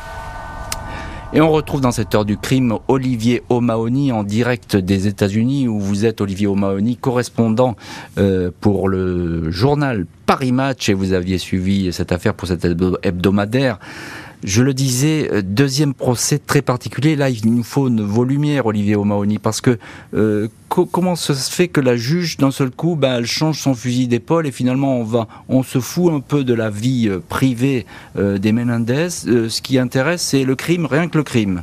[1.33, 5.81] Et on retrouve dans cette heure du crime Olivier O'Mahony en direct des États-Unis où
[5.81, 7.75] vous êtes Olivier O'Mahony, correspondant
[8.17, 12.65] euh, pour le journal Paris Match et vous aviez suivi cette affaire pour cet
[13.03, 13.79] hebdomadaire.
[14.47, 17.17] Je le disais, euh, deuxième procès très particulier.
[17.17, 19.77] Là, il nous faut vos lumières, Olivier O'Mahony, parce que
[20.15, 24.07] euh, comment se fait que la juge, d'un seul coup, ben, elle change son fusil
[24.07, 27.87] d'épaule et finalement on va, on se fout un peu de la vie euh, privée
[28.17, 29.11] des Menendez.
[29.11, 31.63] ce qui intéresse, c'est le crime, rien que le crime.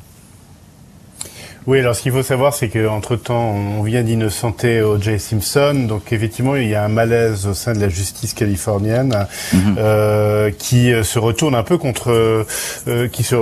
[1.66, 5.18] Oui, alors ce qu'il faut savoir, c'est qu'entre temps, on vient d'innocenter O.J.
[5.18, 9.76] Simpson, donc effectivement, il y a un malaise au sein de la justice californienne mhm.
[9.78, 12.12] euh, qui euh, se retourne un peu contre,
[12.88, 13.36] euh, qui se,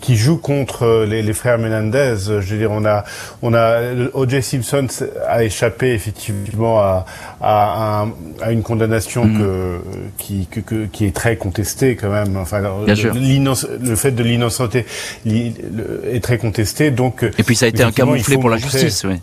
[0.00, 2.14] qui joue contre les, les, frères Menendez.
[2.26, 3.04] Je veux dire, on a,
[3.42, 3.80] on a
[4.14, 4.42] O.J.
[4.42, 4.86] Simpson
[5.28, 7.04] a échappé effectivement à,
[7.42, 8.06] à,
[8.40, 9.38] à une condamnation mhm.
[9.38, 9.80] que,
[10.16, 12.38] qui, que, qui est très contestée quand même.
[12.38, 14.86] Enfin, le, le fait de l'innocenter
[15.26, 19.16] est très contesté, donc puis ça a été un camouflet pour la justice, oui.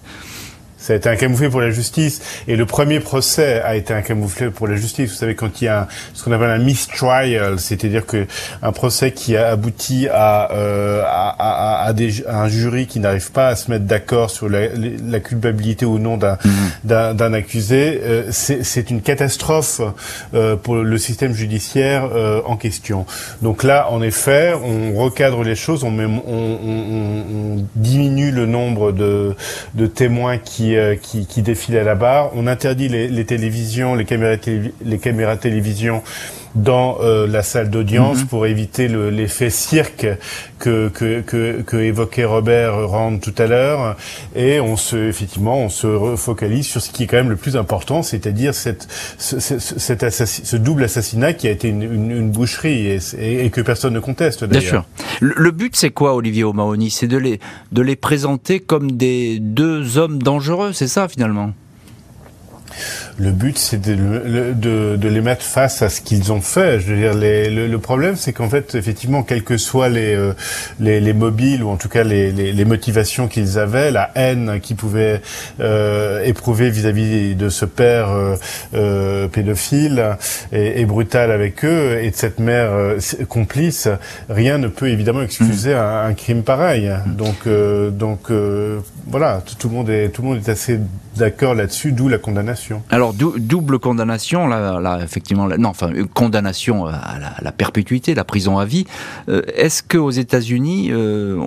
[0.88, 2.22] Ça a été un camouflet pour la justice.
[2.48, 5.10] Et le premier procès a été un camouflet pour la justice.
[5.10, 8.26] Vous savez, quand il y a ce qu'on appelle un mistrial, c'est-à-dire que
[8.62, 13.50] un procès qui a abouti à, euh, à, à, à, un jury qui n'arrive pas
[13.50, 16.38] à se mettre d'accord sur la, la, culpabilité ou non d'un
[16.86, 17.34] mhm.
[17.34, 19.82] accusé, euh, c'est une catastrophe
[20.34, 23.06] euh, pour le système judiciaire euh, en question.
[23.42, 28.46] Donc là, en effet, on recadre les choses, on, met, on, on, on diminue le
[28.46, 29.36] nombre de,
[29.74, 32.32] de témoins qui euh, qui, qui, défilent à la barre.
[32.36, 34.38] On interdit les, télévisions, les caméras,
[34.84, 36.04] les caméras télévision
[36.56, 38.28] dans euh, la salle d'audience mhm.
[38.28, 40.08] pour éviter l'effet cirque
[40.60, 43.96] que, que, que, que, évoquait Robert Rand tout à l'heure.
[44.36, 47.56] Et on se, effectivement, on se focalise sur ce qui est quand même le plus
[47.56, 53.50] important, c'est-à-dire cette, ce, ce, double assassinat qui a été une, une, boucherie et, et,
[53.50, 54.62] que personne ne conteste d'ailleurs.
[54.62, 54.86] Bien sûr.
[55.22, 56.90] Le, le but, c'est quoi, Olivier O'Mahony?
[56.90, 57.40] C'est de les,
[57.72, 61.54] de les présenter comme des deux hommes dangereux, c'est ça finalement?
[63.20, 66.80] Le but, c'est de, de, de, les mettre face à ce qu'ils ont fait.
[66.80, 70.34] Je veux dire, les, le, problème, c'est qu'en fait, effectivement, quels que soient les, euh,
[70.80, 74.76] les, les, mobiles ou en tout cas les, les, motivations qu'ils avaient, la haine qu'ils
[74.76, 75.22] pouvaient
[75.60, 78.36] euh, éprouver vis-à-vis de ce père euh,
[78.76, 80.18] euh pédophile
[80.52, 82.72] et, et, brutal avec eux et de cette mère
[83.30, 83.88] complice,
[84.30, 85.78] rien ne peut évidemment excuser mmh.
[85.78, 86.92] un, un, crime pareil.
[87.08, 88.32] Donc, donc
[89.08, 90.80] voilà, tout le monde est tout le monde est assez
[91.18, 92.84] d'accord là-dessus, d'où la condamnation.
[92.90, 98.86] Alors double condamnation, là, effectivement, non, enfin condamnation à la, perpétuité, la prison à vie.
[99.30, 101.40] Euh, est-ce que aux États-Unis, euh,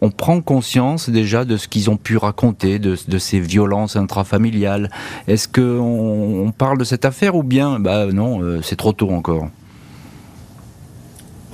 [0.00, 4.90] on, prend conscience déjà de ce qu'ils ont pu raconter, de, ces violences intrafamiliales?
[5.28, 9.10] Est-ce que on, parle de cette affaire ou bien, bah non, euh, c'est trop tôt
[9.10, 9.48] encore?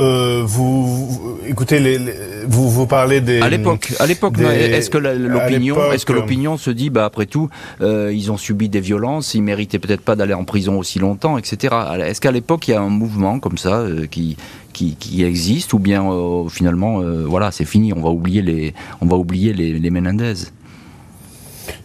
[0.00, 1.98] Euh, vous, écoutez, les,
[2.46, 3.40] vous vous parlez des.
[3.40, 7.48] À l'époque, à l'époque, est-ce que l'opinion, est-ce que l'opinion se dit, bah après tout,
[7.80, 11.38] euh, ils ont subi des violences, ils méritaient peut-être pas d'aller en prison aussi longtemps,
[11.38, 11.74] etc.
[12.04, 14.36] Est-ce qu'à l'époque il y a un mouvement comme ça euh, qui
[14.72, 18.74] qui, qui existe ou bien euh, finalement, euh, voilà, c'est fini, on va oublier les,
[19.00, 20.34] on va oublier les, les Menendez?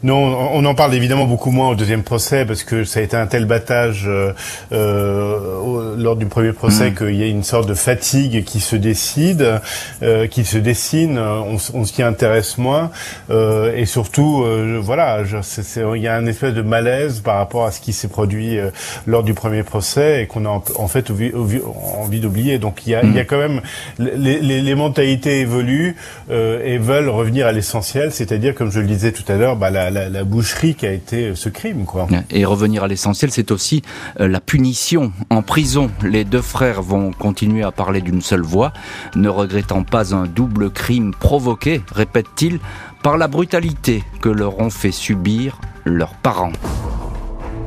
[0.03, 3.17] Non, on en parle évidemment beaucoup moins au deuxième procès parce que ça a été
[3.17, 4.33] un tel battage euh,
[4.71, 6.95] euh lors du premier procès mmh.
[6.95, 9.59] qu'il y a une sorte de fatigue qui se décide,
[10.03, 11.17] euh, qui se dessine.
[11.17, 12.91] On, on s'y intéresse moins
[13.29, 17.71] euh, et surtout, euh, voilà, il y a un espèce de malaise par rapport à
[17.71, 18.69] ce qui s'est produit euh,
[19.05, 22.59] lors du premier procès et qu'on a en, fait envie d'oublier.
[22.59, 23.09] Donc il y a, mmh.
[23.09, 23.61] il y a quand même
[23.99, 25.95] les, les, les mentalités évoluent
[26.29, 30.23] et veulent revenir à l'essentiel, c'est-à-dire comme je le disais tout à l'heure, bah, la,
[30.23, 31.85] boucherie qui a été ce crime.
[31.85, 32.07] Quoi.
[32.29, 33.81] Et revenir à l'essentiel, c'est aussi
[34.19, 35.11] euh, la punition.
[35.29, 38.73] En prison, les deux frères vont continuer à parler d'une seule voix,
[39.15, 42.59] ne regrettant pas un double crime provoqué, répète-t-il,
[43.03, 46.53] par la brutalité que leur ont fait subir leurs parents.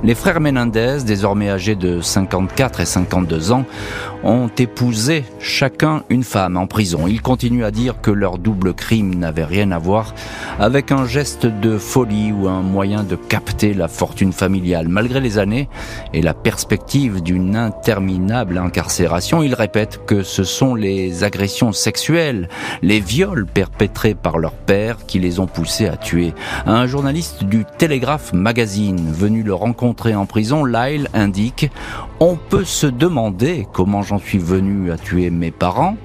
[0.05, 3.65] Les frères Menendez, désormais âgés de 54 et 52 ans,
[4.23, 7.09] ont épousé chacun une femme en prison.
[7.09, 10.15] Ils continuent à dire que leur double crime n'avait rien à voir
[10.61, 14.89] avec un geste de folie ou un moyen de capter la fortune familiale.
[14.89, 15.69] Malgré les années
[16.15, 22.49] et la perspective d'une interminable incarcération, ils répètent que ce sont les agressions sexuelles,
[22.83, 26.35] les viols perpétrés par leur père qui les ont poussés à tuer.
[26.67, 31.71] Un journaliste du Telegraph Magazine venu le rencontrer en prison, Lyle indique
[32.21, 35.97] on peut se demander comment j'en suis venu à tuer mes parents.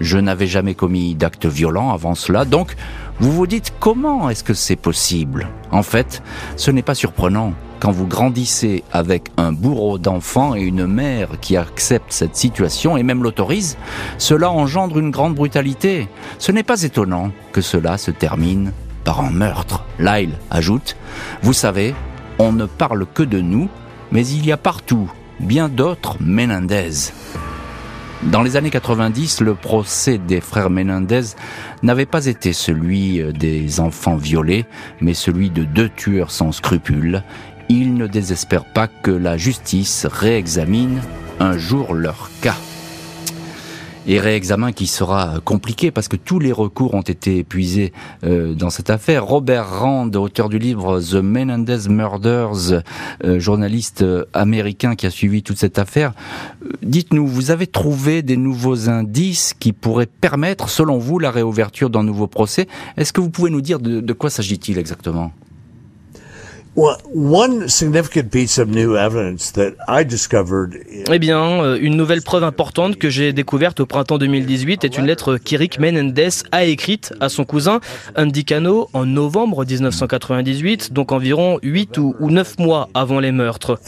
[0.00, 2.74] Je n'avais jamais commis d'actes violents avant cela, donc
[3.18, 5.48] vous vous dites comment est-ce que c'est possible?
[5.70, 6.22] En fait,
[6.56, 7.52] ce n'est pas surprenant.
[7.80, 13.02] Quand vous grandissez avec un bourreau d'enfants et une mère qui accepte cette situation et
[13.02, 13.76] même l'autorise,
[14.18, 16.08] cela engendre une grande brutalité.
[16.38, 18.72] Ce n'est pas étonnant que cela se termine
[19.04, 19.84] par un meurtre.
[19.98, 20.96] Lyle ajoute,
[21.42, 21.94] vous savez,
[22.40, 23.68] on ne parle que de nous,
[24.12, 27.12] mais il y a partout bien d'autres Menendez.
[28.22, 31.34] Dans les années 90, le procès des frères Menendez
[31.82, 34.64] n'avait pas été celui des enfants violés,
[35.02, 37.22] mais celui de deux tueurs sans scrupules.
[37.68, 41.02] Ils ne désespèrent pas que la justice réexamine
[41.40, 42.56] un jour leur cas
[44.06, 47.92] et réexamen qui sera compliqué parce que tous les recours ont été épuisés
[48.24, 49.24] euh, dans cette affaire.
[49.24, 52.82] Robert Rand, auteur du livre The Menendez Murders,
[53.24, 56.12] euh, journaliste euh, américain qui a suivi toute cette affaire,
[56.82, 62.02] dites-nous, vous avez trouvé des nouveaux indices qui pourraient permettre, selon vous, la réouverture d'un
[62.02, 62.66] nouveau procès?
[62.96, 65.32] Est-ce que vous pouvez nous dire de quoi s'agit-il exactement?
[71.12, 75.04] Eh bien, euh, une nouvelle preuve importante que j'ai découverte au printemps 2018 est une
[75.04, 77.80] lettre qu'Eric Menendez a écrite à son cousin
[78.16, 83.78] Andy Cano en novembre 1998, donc environ 8 ou 9 mois avant les meurtres.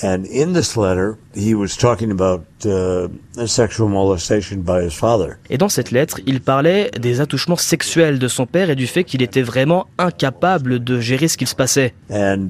[5.50, 9.04] Et dans cette lettre, il parlait des attouchements sexuels de son père et du fait
[9.04, 11.94] qu'il était vraiment incapable de gérer ce qu'il se passait.
[12.10, 12.48] Hmm.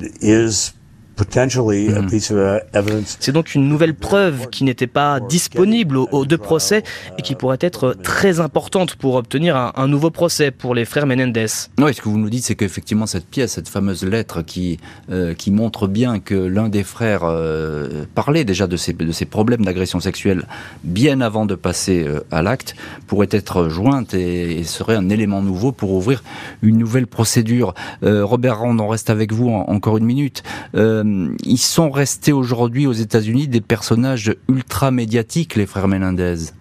[3.20, 6.82] C'est donc une nouvelle preuve qui n'était pas disponible aux, deux procès
[7.18, 11.46] et qui pourrait être très importante pour obtenir un, nouveau procès pour les frères Menendez.
[11.78, 14.78] Oui, ce que vous nous dites, c'est qu'effectivement cette pièce, cette fameuse lettre qui
[15.10, 19.24] euh, qui montre bien que l'un des frères euh, parlait déjà de ces de ces
[19.24, 20.46] problèmes d'agression sexuelle
[20.84, 22.74] bien avant de passer euh, à l'acte,
[23.06, 26.22] pourrait être jointe et, serait un élément nouveau pour ouvrir
[26.62, 27.74] une nouvelle procédure.
[28.02, 30.42] Robert Rand, on reste avec vous encore une minute.
[30.74, 36.52] Euh, ils sont restés aujourd'hui aux États-Unis des personnages ultra médiatiques, les frères Menendez.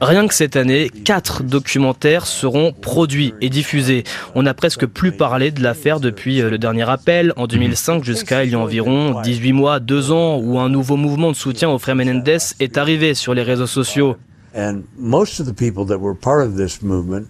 [0.00, 4.04] Rien que cette année, quatre documentaires seront produits et diffusés.
[4.34, 8.44] On n'a presque plus parlé de l'affaire depuis euh, le dernier appel en 2005 jusqu'à
[8.44, 11.78] il y a environ 18 mois, 2 ans, où un nouveau mouvement de soutien aux
[11.78, 14.16] frères Menendez est arrivé sur les réseaux sociaux.
[14.54, 17.28] And most of the people that were part of this movement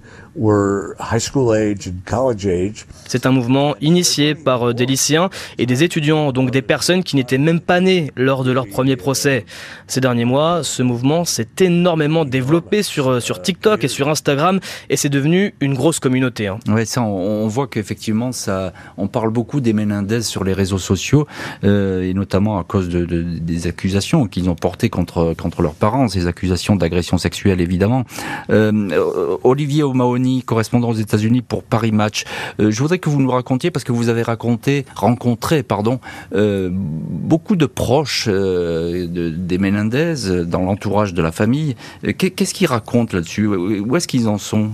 [3.07, 7.17] c'est un mouvement initié par euh, des lycéens et des étudiants, donc des personnes qui
[7.17, 9.47] n'étaient même pas nées lors de leur premier procès.
[9.87, 14.61] Ces derniers mois, ce mouvement s'est énormément développé sur, euh, sur TikTok et sur Instagram
[14.91, 16.49] et c'est devenu une grosse communauté.
[16.49, 16.59] Hein.
[16.69, 21.27] Oui, ça, on, voit qu'effectivement, ça, on parle beaucoup des Menendez sur les réseaux sociaux
[21.65, 26.09] euh, et notamment à cause de, des accusations qu'ils ont portées contre, contre leurs parents,
[26.09, 28.05] ces accusations d'agression sexuelle évidemment.
[28.51, 32.25] Euh, Olivier O'Mahony Correspondant aux États-Unis pour Paris Match.
[32.61, 36.01] Euh, je voudrais que vous nous racontiez, parce que vous avez raconté, rencontré, pardon,
[36.35, 41.77] euh, beaucoup de proches de, des Menendez dans l'entourage de la famille.
[42.19, 43.47] Qu'est-ce qu'ils racontent là-dessus?
[43.47, 44.71] Où est-ce qu'ils en sont?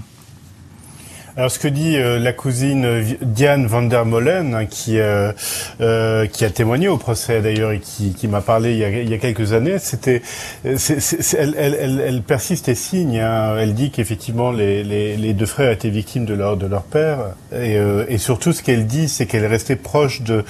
[1.34, 5.32] Alors ce que dit euh, la cousine Diane van der Molen, hein, qui euh,
[5.80, 8.90] euh, qui a témoigné au procès d'ailleurs et qui, qui m'a parlé il y, a,
[8.90, 10.20] il y, a, quelques années, c'était,
[10.62, 13.18] elle, elle, elle, persiste et signe.
[13.18, 13.56] Hein.
[13.58, 17.18] Elle dit qu'effectivement les, les, les, deux frères étaient victimes de leur de leur père
[17.54, 17.78] et,
[18.08, 20.44] et surtout ce qu'elle dit, c'est qu'elle est restée proche de,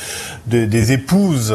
[0.48, 1.54] de des épouses,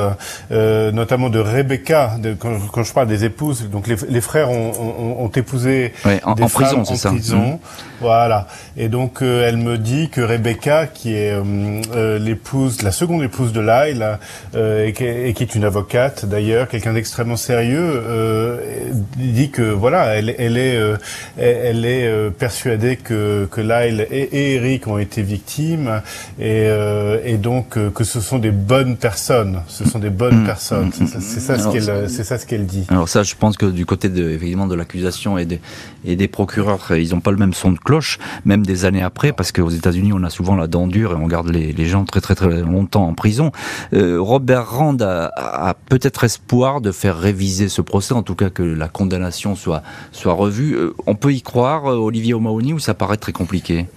[0.50, 2.16] notamment de Rebecca.
[2.20, 5.92] De, quand, quand, je parle des épouses, donc les, les frères ont, ont, ont épousé
[6.24, 7.10] en, des en prison, ça.
[7.10, 7.60] Prison, mmh.
[8.00, 8.48] Voilà.
[8.78, 13.54] Et donc elle me dit que Rebecca, qui est euh, euh, l'épouse, la seconde épouse
[13.54, 14.18] de Lyle,
[14.56, 18.04] euh, et, qui est, une avocate d'ailleurs, quelqu'un d'extrêmement sérieux,
[19.18, 20.80] dit que voilà, elle, elle est,
[21.38, 26.02] elle est persuadée que, que Lyle et, Eric ont été victimes,
[26.40, 26.68] et,
[27.26, 29.62] et donc que ce sont des bonnes personnes.
[29.68, 30.46] Ce sont des bonnes mmh.
[30.46, 30.92] personnes.
[30.94, 32.86] C'est ça, ce qu'elle, c'est ça ce qu'elle dit.
[32.90, 35.60] Alors ça, je pense que du côté de, de l'accusation et des,
[36.06, 39.32] et des procureurs, ils n'ont pas le même son de cloche, même des années après,
[39.32, 42.20] parce qu'aux États-Unis, on a souvent la dent dure et on garde les, gens très
[42.20, 43.52] très très longtemps en prison.
[43.94, 48.50] Euh, Robert Rand a, a peut-être espoir de faire réviser ce procès, en tout cas
[48.50, 49.82] que la condamnation soit
[50.12, 50.76] soit revue.
[50.76, 53.88] Euh, on peut y croire, euh, Olivier O'Mahony, ou ça paraît très compliqué?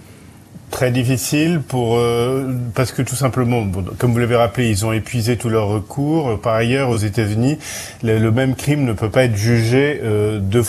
[0.71, 3.67] Très difficile pour euh, parce que tout simplement,
[3.97, 6.39] comme vous l'avez rappelé, ils ont épuisé tous leurs recours.
[6.39, 7.59] Par ailleurs, aux États-Unis,
[8.03, 10.63] le, même crime ne peut pas être jugé euh, deux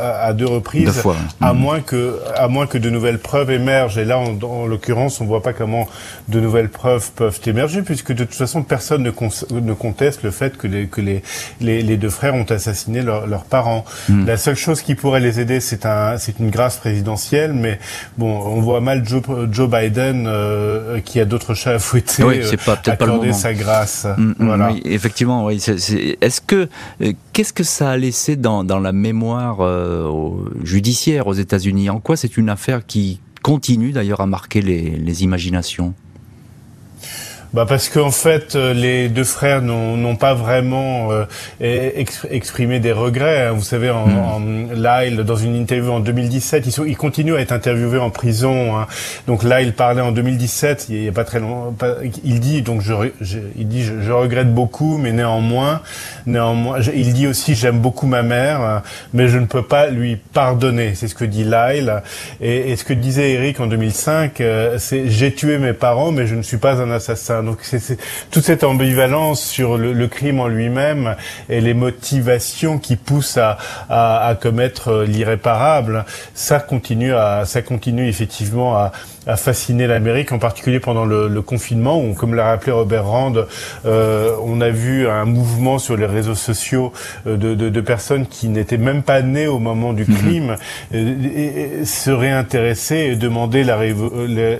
[0.00, 1.14] à, deux reprises, fois.
[1.40, 1.56] à mmh.
[1.56, 3.96] moins que à moins que de nouvelles preuves émergent.
[3.98, 5.86] Et là, en, en l'occurrence, on voit pas comment
[6.28, 10.56] de nouvelles preuves peuvent émerger, puisque de toute façon, personne ne, ne conteste le fait
[10.56, 11.22] que les que les,
[11.60, 13.84] les, les deux frères ont assassiné leurs parents.
[14.08, 14.26] Mmh.
[14.26, 17.78] La seule chose qui pourrait les aider, c'est un c'est une grâce présidentielle, mais
[18.18, 22.40] bon, on voit mal Joe Joe Biden euh, qui a d'autres chats à fouetter oui,
[22.42, 23.32] c'est pas, peut-être pas le moment.
[23.32, 24.06] sa grâce.
[24.16, 24.72] Mm, mm, voilà.
[24.72, 25.56] Oui, effectivement, oui.
[25.56, 26.68] Est-ce que
[27.02, 30.10] euh, qu'est-ce que ça a laissé dans, dans la mémoire euh,
[30.62, 31.90] judiciaire aux États-Unis?
[31.90, 35.94] En quoi c'est une affaire qui continue d'ailleurs à marquer les, les imaginations?
[37.54, 41.24] Bah parce qu'en fait, euh, les deux frères n'ont pas vraiment euh,
[42.28, 43.46] exprimé des regrets.
[43.46, 43.52] Hein.
[43.52, 44.18] Vous savez, en, hmm.
[44.18, 44.40] en,
[44.74, 48.76] Lyle, dans une interview en 2017, ils, sont, ils continuent à être interviewés en prison.
[48.76, 48.88] Hein.
[49.28, 51.86] Donc là, il parlait en 2017, il n'y a pas très longtemps.
[52.24, 55.80] Il dit donc je, je il dit je, je, regrette beaucoup, mais néanmoins,
[56.26, 58.82] néanmoins, il dit aussi j'aime beaucoup ma mère,
[59.12, 60.96] mais je ne peux pas lui pardonner.
[60.96, 62.02] C'est ce que dit Lyle.
[62.40, 66.26] Et, et, ce que disait Eric en 2005, euh, c'est j'ai tué mes parents, mais
[66.26, 67.43] je ne suis pas un assassin.
[67.44, 67.98] Donc c'est
[68.30, 71.16] toute cette ambivalence sur le, le crime en lui-même
[71.48, 78.08] et les motivations qui poussent à, à, à commettre l'irréparable, ça continue à, ça continue
[78.08, 78.92] effectivement à,
[79.26, 83.34] a fasciné l'Amérique, en particulier pendant le, le, confinement, où, comme l'a rappelé Robert Rand,
[83.86, 86.92] euh, on a vu un mouvement sur les réseaux sociaux
[87.26, 90.16] euh, de, de, de personnes qui n'étaient même pas nées au moment du mhm.
[90.16, 90.56] crime,
[90.94, 93.78] euh, et, se réintéresser et demander la,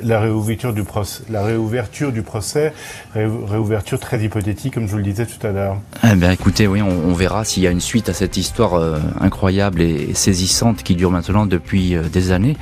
[0.02, 2.72] la, réouverture du procès, la réouverture du procès,
[3.14, 5.76] réouverture très hypothétique, comme je vous le disais tout à l'heure.
[6.10, 8.74] Eh bien, écoutez, oui, on, on verra s'il y a une suite à cette histoire
[8.74, 12.56] euh, incroyable et saisissante qui dure maintenant depuis des années.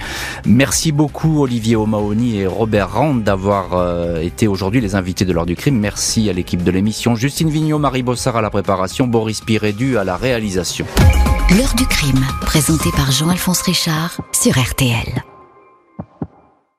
[0.46, 5.45] Merci beaucoup, Olivier Mahoney et Robert Rand d'avoir euh, été aujourd'hui les invités de l'heure
[5.45, 5.78] du crime.
[5.78, 7.14] Merci à l'équipe de l'émission.
[7.14, 10.86] Justine Vignot, Marie Bossard à la préparation, Boris Pirédu à la réalisation.
[11.51, 15.22] L'heure du crime, présenté par Jean-Alphonse Richard sur RTL.